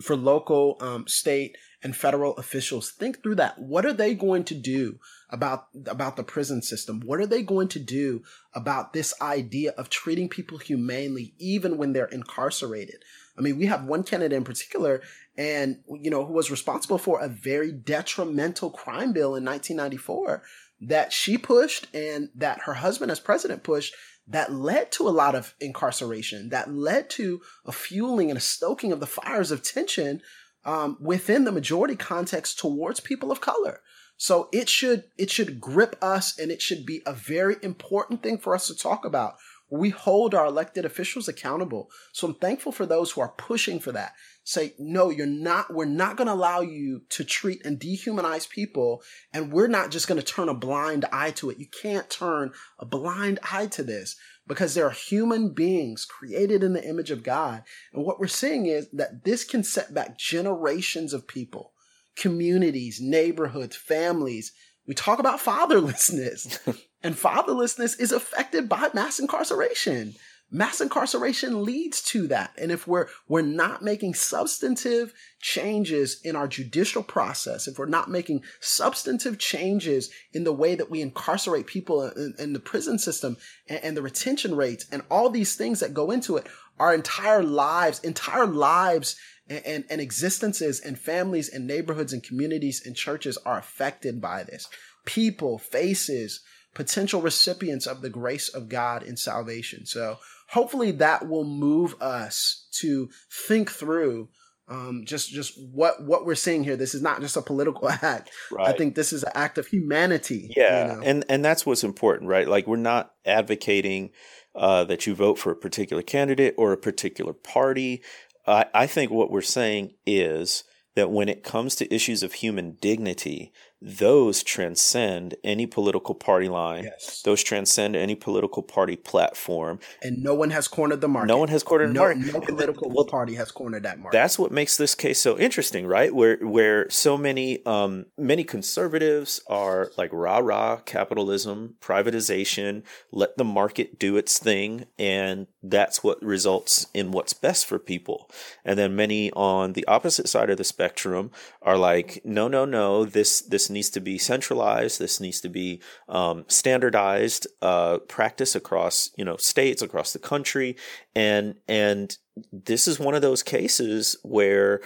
[0.00, 2.90] for local, um, state, and federal officials.
[2.90, 3.58] Think through that.
[3.58, 4.98] What are they going to do
[5.30, 7.00] about, about the prison system?
[7.04, 8.22] What are they going to do
[8.54, 13.02] about this idea of treating people humanely, even when they're incarcerated?
[13.38, 15.00] I mean, we have one candidate in particular,
[15.38, 20.42] and, you know, who was responsible for a very detrimental crime bill in 1994
[20.82, 23.94] that she pushed and that her husband as president pushed
[24.26, 28.92] that led to a lot of incarceration, that led to a fueling and a stoking
[28.92, 30.22] of the fires of tension
[30.64, 33.80] um, within the majority context towards people of color.
[34.16, 38.36] So it should it should grip us, and it should be a very important thing
[38.36, 39.36] for us to talk about.
[39.70, 41.90] We hold our elected officials accountable.
[42.12, 44.12] So I'm thankful for those who are pushing for that.
[44.42, 49.00] Say, no, you're not, we're not going to allow you to treat and dehumanize people.
[49.32, 51.60] And we're not just going to turn a blind eye to it.
[51.60, 52.50] You can't turn
[52.80, 54.16] a blind eye to this
[54.50, 57.62] because there are human beings created in the image of God.
[57.92, 61.72] And what we're seeing is that this can set back generations of people,
[62.16, 64.50] communities, neighborhoods, families.
[64.88, 66.58] We talk about fatherlessness,
[67.04, 70.16] and fatherlessness is affected by mass incarceration
[70.50, 72.52] mass incarceration leads to that.
[72.58, 78.10] And if we're, we're not making substantive changes in our judicial process, if we're not
[78.10, 83.36] making substantive changes in the way that we incarcerate people in, in the prison system
[83.68, 86.46] and, and the retention rates and all these things that go into it,
[86.78, 89.16] our entire lives, entire lives
[89.48, 94.42] and, and, and, existences and families and neighborhoods and communities and churches are affected by
[94.44, 94.68] this.
[95.04, 96.40] People, faces,
[96.74, 99.86] potential recipients of the grace of God in salvation.
[99.86, 100.18] So
[100.48, 103.08] hopefully that will move us to
[103.48, 104.28] think through
[104.68, 106.76] um, just just what what we're seeing here.
[106.76, 108.30] This is not just a political act.
[108.52, 108.68] Right.
[108.68, 110.52] I think this is an act of humanity.
[110.56, 111.06] Yeah, you know?
[111.06, 112.46] and and that's what's important, right?
[112.46, 114.10] Like we're not advocating
[114.54, 118.02] uh, that you vote for a particular candidate or a particular party.
[118.46, 120.64] I, I think what we're saying is
[120.94, 123.52] that when it comes to issues of human dignity,
[123.82, 126.84] those transcend any political party line.
[126.84, 127.22] Yes.
[127.22, 129.78] Those transcend any political party platform.
[130.02, 131.28] And no one has cornered the market.
[131.28, 132.32] No one has cornered no, the market.
[132.32, 134.16] No political well, party has cornered that market.
[134.16, 136.14] That's what makes this case so interesting, right?
[136.14, 143.44] Where where so many um, many conservatives are like rah rah capitalism, privatization, let the
[143.44, 148.30] market do its thing, and that's what results in what's best for people.
[148.64, 151.30] And then many on the opposite side of the spectrum
[151.62, 154.98] are like, no, no, no, this this needs to be centralized.
[154.98, 160.76] This needs to be um, standardized uh, practice across you know states across the country,
[161.14, 162.16] and and
[162.52, 164.80] this is one of those cases where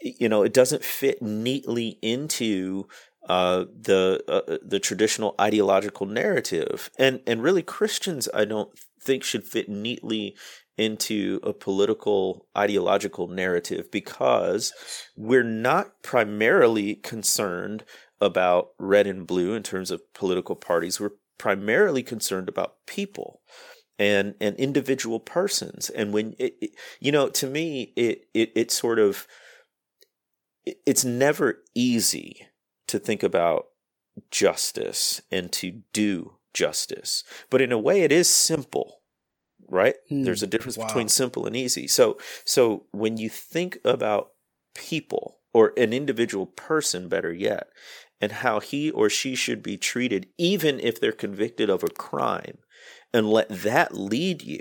[0.00, 2.88] you know it doesn't fit neatly into
[3.28, 8.70] uh, the uh, the traditional ideological narrative, and and really Christians I don't
[9.00, 10.36] think should fit neatly
[10.78, 14.72] into a political ideological narrative because
[15.16, 17.84] we're not primarily concerned
[18.22, 21.00] about red and blue in terms of political parties.
[21.00, 23.42] We're primarily concerned about people
[23.98, 25.90] and and individual persons.
[25.90, 26.70] And when it, it
[27.00, 29.26] you know, to me, it it it sort of
[30.64, 32.46] it, it's never easy
[32.86, 33.66] to think about
[34.30, 39.02] justice and to do justice, but in a way, it is simple
[39.68, 39.94] right?
[40.10, 40.86] Mm, There's a difference wow.
[40.86, 41.88] between simple and easy.
[41.88, 44.32] So so when you think about
[44.74, 47.68] people or an individual person better yet
[48.22, 52.58] and how he or she should be treated, even if they're convicted of a crime,
[53.12, 54.60] and let that lead you.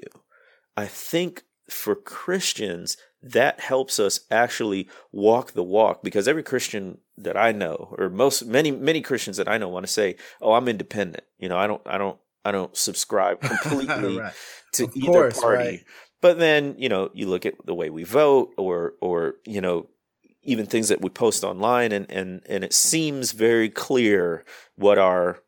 [0.76, 7.38] I think for Christians, that helps us actually walk the walk because every Christian that
[7.38, 10.68] I know, or most many many Christians that I know, want to say, "Oh, I'm
[10.68, 14.34] independent." You know, I don't, I don't, I don't subscribe completely right.
[14.74, 15.64] to of either course, party.
[15.64, 15.84] Right.
[16.20, 19.88] But then, you know, you look at the way we vote, or, or you know,
[20.44, 24.44] even things that we post online and and and it seems very clear
[24.76, 25.39] what our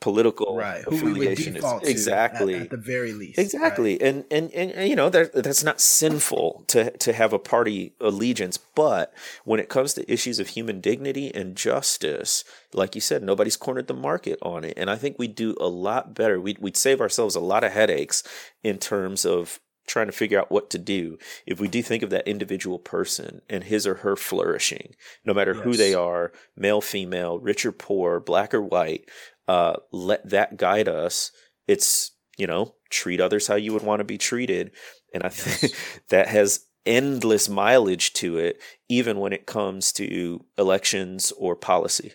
[0.00, 0.82] political right.
[0.86, 4.02] affiliation is exactly at, at, the very least exactly right.
[4.02, 8.56] and, and and you know that that's not sinful to to have a party allegiance
[8.56, 9.12] but
[9.44, 13.88] when it comes to issues of human dignity and justice like you said nobody's cornered
[13.88, 17.00] the market on it and i think we do a lot better we'd, we'd save
[17.00, 18.22] ourselves a lot of headaches
[18.62, 19.60] in terms of
[19.90, 23.42] trying to figure out what to do, if we do think of that individual person
[23.50, 25.64] and his or her flourishing, no matter yes.
[25.64, 29.08] who they are, male, female, rich or poor, black or white,
[29.48, 31.32] uh, let that guide us.
[31.66, 34.70] It's, you know, treat others how you would want to be treated.
[35.12, 35.74] And I think
[36.08, 42.12] that has endless mileage to it, even when it comes to elections or policy.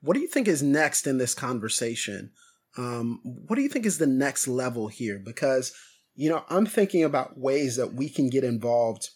[0.00, 2.32] What do you think is next in this conversation?
[2.76, 5.18] Um, what do you think is the next level here?
[5.24, 5.72] Because
[6.14, 9.10] you know, I'm thinking about ways that we can get involved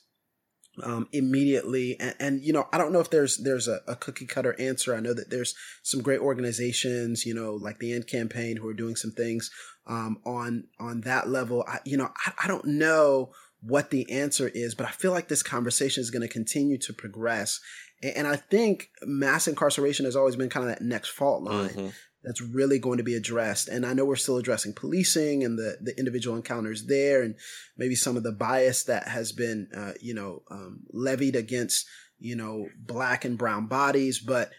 [0.83, 1.99] um, immediately.
[1.99, 4.95] And, and, you know, I don't know if there's there's a, a, cookie cutter answer.
[4.95, 8.75] I know that there's some great organizations, you know, like the End Campaign, who are
[8.75, 9.51] doing some things
[9.87, 11.65] um, on on that level.
[11.67, 15.29] I, you know, I, I don't know what the answer is, but I feel like
[15.29, 17.61] this conversation is going to continue to progress.
[18.01, 21.71] And, I think mass incarceration has always been kind of that next fault line.
[21.71, 21.89] Mm-hmm
[22.29, 23.69] that's really going to be addressed.
[23.69, 27.37] And I know we're still addressing policing and the, the individual encounters there and
[27.79, 31.87] maybe some of the bias that has been, uh, you know, um, levied against,
[32.19, 34.19] you know, black and brown bodies.
[34.19, 34.51] But,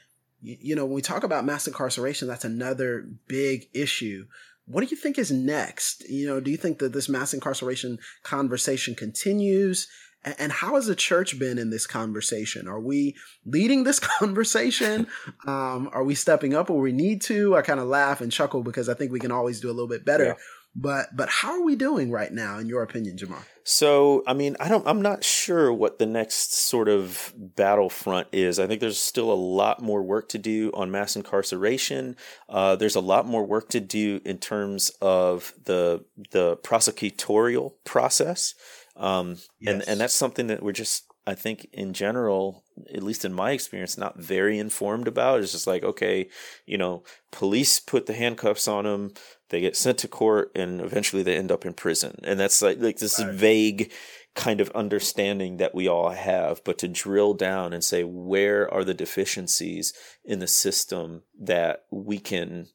[0.41, 4.25] you know, when we talk about mass incarceration, that's another big issue.
[4.65, 6.09] What do you think is next?
[6.09, 9.87] You know, do you think that this mass incarceration conversation continues?
[10.23, 12.67] And how has the church been in this conversation?
[12.67, 13.15] Are we
[13.45, 15.07] leading this conversation?
[15.47, 17.55] Um, are we stepping up where we need to?
[17.55, 19.87] I kind of laugh and chuckle because I think we can always do a little
[19.87, 20.25] bit better.
[20.25, 20.33] Yeah.
[20.75, 23.43] But but how are we doing right now, in your opinion, Jemar?
[23.63, 24.87] So I mean, I don't.
[24.87, 28.59] I'm not sure what the next sort of battlefront is.
[28.59, 32.15] I think there's still a lot more work to do on mass incarceration.
[32.47, 38.53] Uh, there's a lot more work to do in terms of the the prosecutorial process.
[38.99, 39.73] Um, yes.
[39.73, 43.51] and, and that's something that we're just, I think in general, at least in my
[43.51, 45.39] experience, not very informed about.
[45.39, 46.29] It's just like, okay,
[46.65, 49.13] you know, police put the handcuffs on them,
[49.49, 52.19] they get sent to court, and eventually they end up in prison.
[52.23, 53.33] And that's like, like this right.
[53.33, 53.91] vague
[54.35, 58.83] kind of understanding that we all have, but to drill down and say, where are
[58.83, 59.93] the deficiencies
[60.23, 62.67] in the system that we can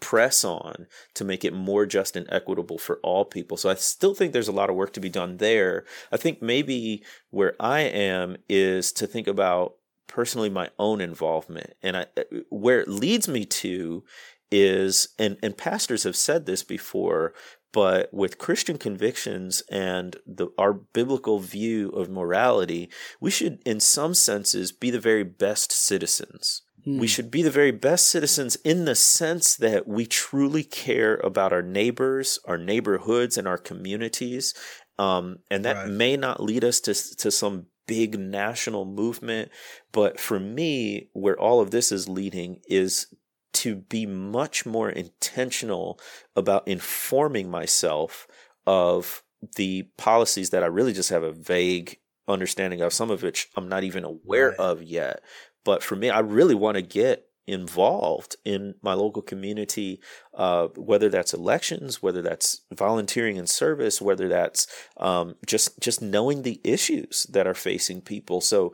[0.00, 3.56] press on to make it more just and equitable for all people.
[3.56, 5.84] So I still think there's a lot of work to be done there.
[6.12, 9.74] I think maybe where I am is to think about
[10.06, 14.04] personally my own involvement and I, uh, where it leads me to
[14.50, 17.34] is and and pastors have said this before
[17.72, 22.88] but with Christian convictions and the, our biblical view of morality,
[23.20, 27.04] we should, in some senses, be the very best citizens we hmm.
[27.06, 31.62] should be the very best citizens in the sense that we truly care about our
[31.62, 34.54] neighbors, our neighborhoods, and our communities.
[34.98, 35.88] Um, and that right.
[35.88, 39.50] may not lead us to, to some big national movement.
[39.92, 43.14] But for me, where all of this is leading is
[43.54, 46.00] to be much more intentional
[46.36, 48.26] about informing myself
[48.66, 49.22] of
[49.56, 53.68] the policies that I really just have a vague understanding of, some of which I'm
[53.68, 54.58] not even aware right.
[54.58, 55.20] of yet.
[55.68, 60.00] But for me, I really want to get involved in my local community,
[60.32, 64.66] uh, whether that's elections, whether that's volunteering in service, whether that's
[64.96, 68.40] um, just just knowing the issues that are facing people.
[68.40, 68.72] So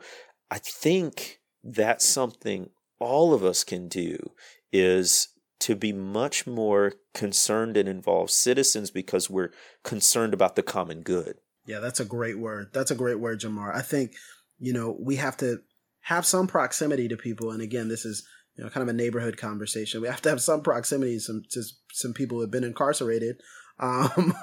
[0.49, 4.31] I think that's something all of us can do
[4.71, 5.27] is
[5.59, 9.51] to be much more concerned and involved citizens because we're
[9.83, 11.39] concerned about the common good.
[11.65, 12.69] Yeah, that's a great word.
[12.71, 13.75] That's a great word, Jemar.
[13.75, 14.13] I think,
[14.59, 15.59] you know, we have to
[16.05, 17.51] have some proximity to people.
[17.51, 20.01] And again, this is you know kind of a neighborhood conversation.
[20.01, 23.41] We have to have some proximity to some to some people who have been incarcerated,
[23.79, 24.33] um,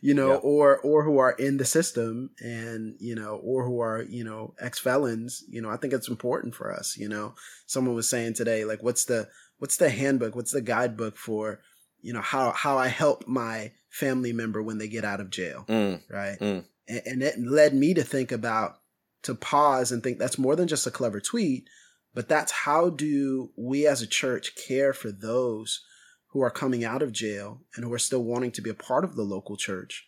[0.00, 0.38] you know, yeah.
[0.38, 4.54] or or who are in the system, and you know, or who are you know
[4.58, 5.44] ex felons.
[5.48, 6.96] You know, I think it's important for us.
[6.96, 7.34] You know,
[7.66, 10.34] someone was saying today, like, what's the what's the handbook?
[10.34, 11.60] What's the guidebook for
[12.00, 15.66] you know how how I help my family member when they get out of jail,
[15.68, 16.00] mm.
[16.10, 16.38] right?
[16.40, 16.64] Mm.
[16.88, 18.78] And, and it led me to think about
[19.22, 21.68] to pause and think that's more than just a clever tweet,
[22.14, 25.84] but that's how do we as a church care for those
[26.28, 29.04] who are coming out of jail and who are still wanting to be a part
[29.04, 30.06] of the local church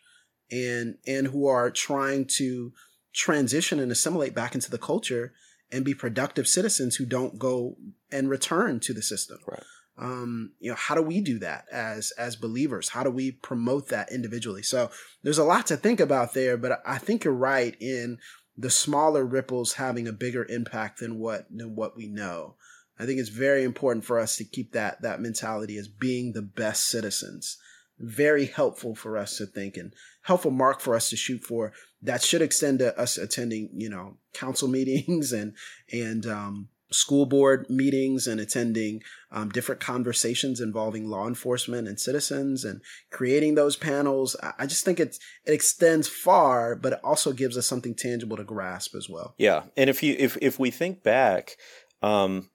[0.51, 2.73] and and who are trying to
[3.15, 5.33] transition and assimilate back into the culture
[5.71, 7.77] and be productive citizens who don't go
[8.13, 9.39] and return to the system.
[9.47, 9.63] Right.
[9.97, 12.89] Um, you know, how do we do that as as believers?
[12.89, 14.63] How do we promote that individually?
[14.63, 14.91] So
[15.23, 18.19] there's a lot to think about there, but I think you're right in
[18.57, 22.57] the smaller ripples having a bigger impact than what than what we know.
[22.99, 26.43] I think it's very important for us to keep that that mentality as being the
[26.43, 27.59] best citizens.
[27.99, 31.73] Very helpful for us to think and helpful mark for us to shoot for.
[32.03, 35.55] That should extend to us attending, you know, council meetings and
[35.93, 42.65] and um, school board meetings and attending um, different conversations involving law enforcement and citizens
[42.65, 42.81] and
[43.11, 44.37] creating those panels.
[44.59, 48.45] I just think it's, it extends far, but it also gives us something tangible to
[48.45, 49.35] grasp as well.
[49.39, 49.65] Yeah.
[49.77, 51.57] And if you, if, if we think back,
[52.03, 52.51] um,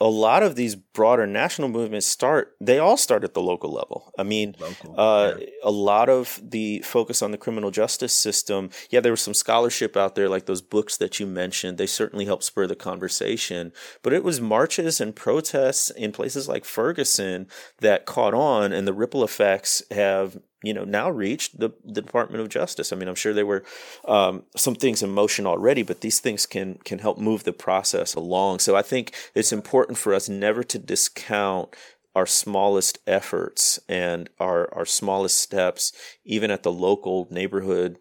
[0.00, 4.12] a lot of these broader national movements start they all start at the local level.
[4.18, 5.46] I mean local, uh, yeah.
[5.62, 9.96] a lot of the focus on the criminal justice system yeah there was some scholarship
[9.96, 11.78] out there like those books that you mentioned.
[11.78, 13.72] They certainly helped spur the conversation.
[14.02, 17.46] But it was marches and protests in places like ferguson
[17.80, 22.42] that caught on and the ripple effects have you know now reached the, the Department
[22.42, 22.92] of Justice.
[22.92, 23.64] I mean, I'm sure there were
[24.06, 28.14] um, some things in motion already, but these things can can help move the process
[28.14, 28.60] along.
[28.60, 31.74] So I think it's important for us never to discount
[32.14, 35.92] our smallest efforts and our our smallest steps,
[36.24, 37.98] even at the local neighborhood,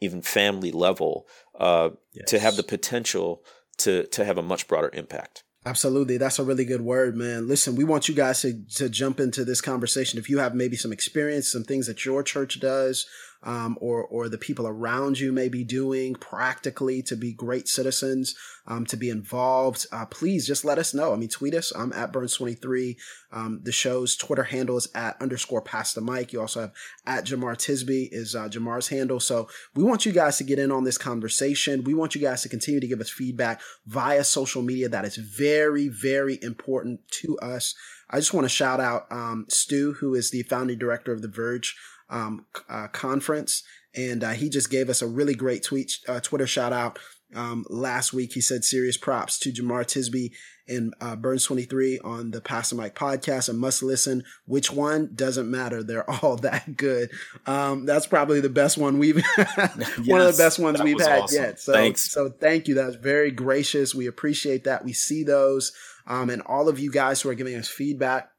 [0.00, 1.26] even family level,
[1.58, 2.30] uh, yes.
[2.30, 3.42] to have the potential
[3.78, 5.42] to to have a much broader impact.
[5.66, 6.16] Absolutely.
[6.16, 7.48] That's a really good word, man.
[7.48, 10.16] Listen, we want you guys to, to jump into this conversation.
[10.16, 13.04] If you have maybe some experience, some things that your church does,
[13.42, 18.34] um, or or the people around you may be doing practically to be great citizens,
[18.66, 21.12] um, to be involved, uh, please just let us know.
[21.12, 21.72] I mean, tweet us.
[21.76, 22.96] I'm at Burns23.
[23.32, 26.32] Um, the show's Twitter handle is at underscore Pass the Mic.
[26.32, 26.72] You also have
[27.06, 29.20] at Jemar Tisby is uh, Jemar's handle.
[29.20, 31.84] So we want you guys to get in on this conversation.
[31.84, 34.88] We want you guys to continue to give us feedback via social media.
[34.88, 37.74] That is very, very important to us.
[38.08, 41.28] I just want to shout out um, Stu, who is the founding director of The
[41.28, 41.76] Verge
[42.08, 43.62] um, uh, conference.
[43.94, 46.98] And uh, he just gave us a really great tweet, uh, Twitter shout out
[47.34, 48.32] um, last week.
[48.34, 50.32] He said serious props to Jemar Tisby
[50.68, 53.48] and uh, Burns 23 on the Pass the Mic podcast.
[53.48, 54.24] A must listen.
[54.46, 55.82] Which one doesn't matter.
[55.82, 57.10] They're all that good.
[57.46, 61.22] Um, that's probably the best one we've yes, one of the best ones we've had
[61.22, 61.42] awesome.
[61.42, 61.60] yet.
[61.60, 62.10] So, Thanks.
[62.10, 62.74] so thank you.
[62.74, 63.94] That's very gracious.
[63.94, 64.84] We appreciate that.
[64.84, 65.72] We see those.
[66.06, 68.30] Um, and all of you guys who are giving us feedback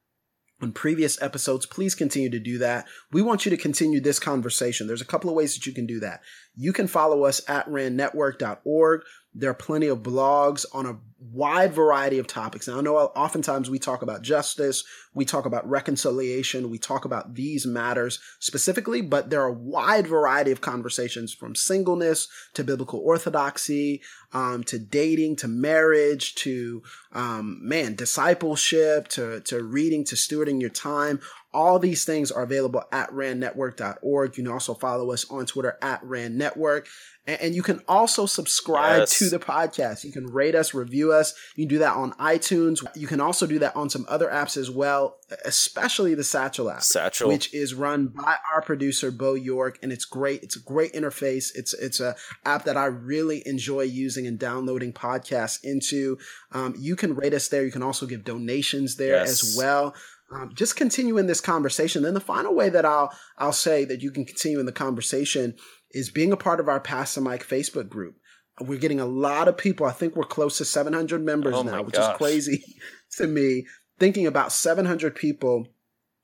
[0.62, 2.86] on previous episodes, please continue to do that.
[3.12, 4.88] We want you to continue this conversation.
[4.88, 6.22] There's a couple of ways that you can do that.
[6.55, 9.01] You can follow us at RAANetwork.org.
[9.36, 12.68] There are plenty of blogs on a wide variety of topics.
[12.68, 14.84] Now, I know oftentimes we talk about justice,
[15.15, 20.05] we talk about reconciliation, we talk about these matters specifically, but there are a wide
[20.05, 24.01] variety of conversations from singleness to biblical orthodoxy,
[24.32, 30.70] um, to dating, to marriage, to, um, man, discipleship, to, to reading, to stewarding your
[30.70, 31.20] time.
[31.53, 34.38] All these things are available at RAANetwork.org.
[34.38, 36.86] You can also follow us on Twitter at RAANetwork.
[37.28, 39.20] And you can also subscribe yes.
[39.20, 40.05] to the podcast.
[40.05, 41.34] You can rate us, review us.
[41.55, 42.86] You can do that on iTunes.
[42.95, 46.84] You can also do that on some other apps as well, especially the Satchel app,
[46.84, 47.30] Satchel.
[47.30, 50.43] which is run by our producer Beau York, and it's great.
[50.43, 51.51] It's a great interface.
[51.55, 56.18] It's it's a app that I really enjoy using and downloading podcasts into.
[56.51, 57.66] Um, you can rate us there.
[57.66, 59.30] You can also give donations there yes.
[59.30, 59.95] as well.
[60.32, 62.03] Um, just continue in this conversation.
[62.03, 65.55] Then the final way that I'll I'll say that you can continue in the conversation
[65.91, 68.18] is being a part of our Pass the Mic Facebook group.
[68.60, 69.86] We're getting a lot of people.
[69.86, 72.14] I think we're close to 700 members oh now, which gosh.
[72.14, 72.64] is crazy
[73.18, 73.66] to me.
[73.99, 75.68] Thinking about 700 people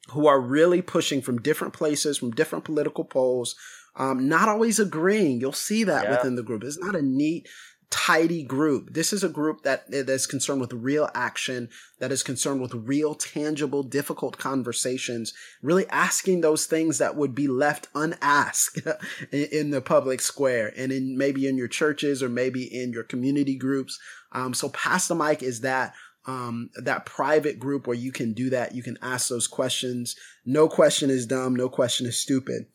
[0.10, 3.56] who are really pushing from different places, from different political poles,
[3.96, 5.40] um, not always agreeing.
[5.40, 6.12] You'll see that yeah.
[6.12, 6.64] within the group.
[6.64, 7.48] It's not a neat
[7.94, 8.92] tidy group.
[8.94, 11.70] This is a group that, that is concerned with real action,
[12.00, 15.32] that is concerned with real, tangible, difficult conversations,
[15.62, 18.82] really asking those things that would be left unasked
[19.32, 23.56] in the public square and in maybe in your churches or maybe in your community
[23.56, 24.00] groups.
[24.32, 25.94] Um, so Pass the Mic is that
[26.26, 28.74] um, that private group where you can do that.
[28.74, 30.16] You can ask those questions.
[30.46, 31.56] No question is dumb.
[31.56, 32.66] No question is stupid.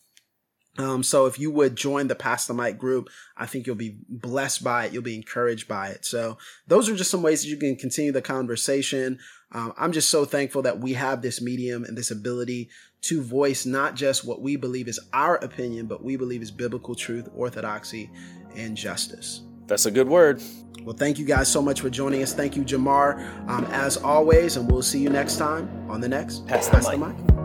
[0.79, 3.99] Um, so if you would join the Pass the Mic group, I think you'll be
[4.09, 4.93] blessed by it.
[4.93, 6.05] You'll be encouraged by it.
[6.05, 9.18] So those are just some ways that you can continue the conversation.
[9.51, 12.70] Um, I'm just so thankful that we have this medium and this ability
[13.03, 16.95] to voice not just what we believe is our opinion, but we believe is biblical
[16.95, 18.11] truth, orthodoxy,
[18.57, 19.43] and justice.
[19.66, 20.43] That's a good word.
[20.83, 22.33] Well, thank you guys so much for joining us.
[22.33, 26.47] Thank you, Jemar, um, as always, and we'll see you next time on the next
[26.47, 27.16] Pass, Pass the, mic.
[27.16, 27.38] the mic.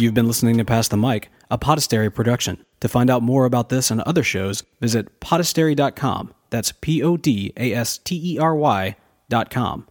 [0.00, 2.64] You've been listening to Pass the Mic, a Podastery production.
[2.78, 6.32] To find out more about this and other shows, visit podastery.com.
[6.50, 9.88] That's P O D A S T E R Y.com.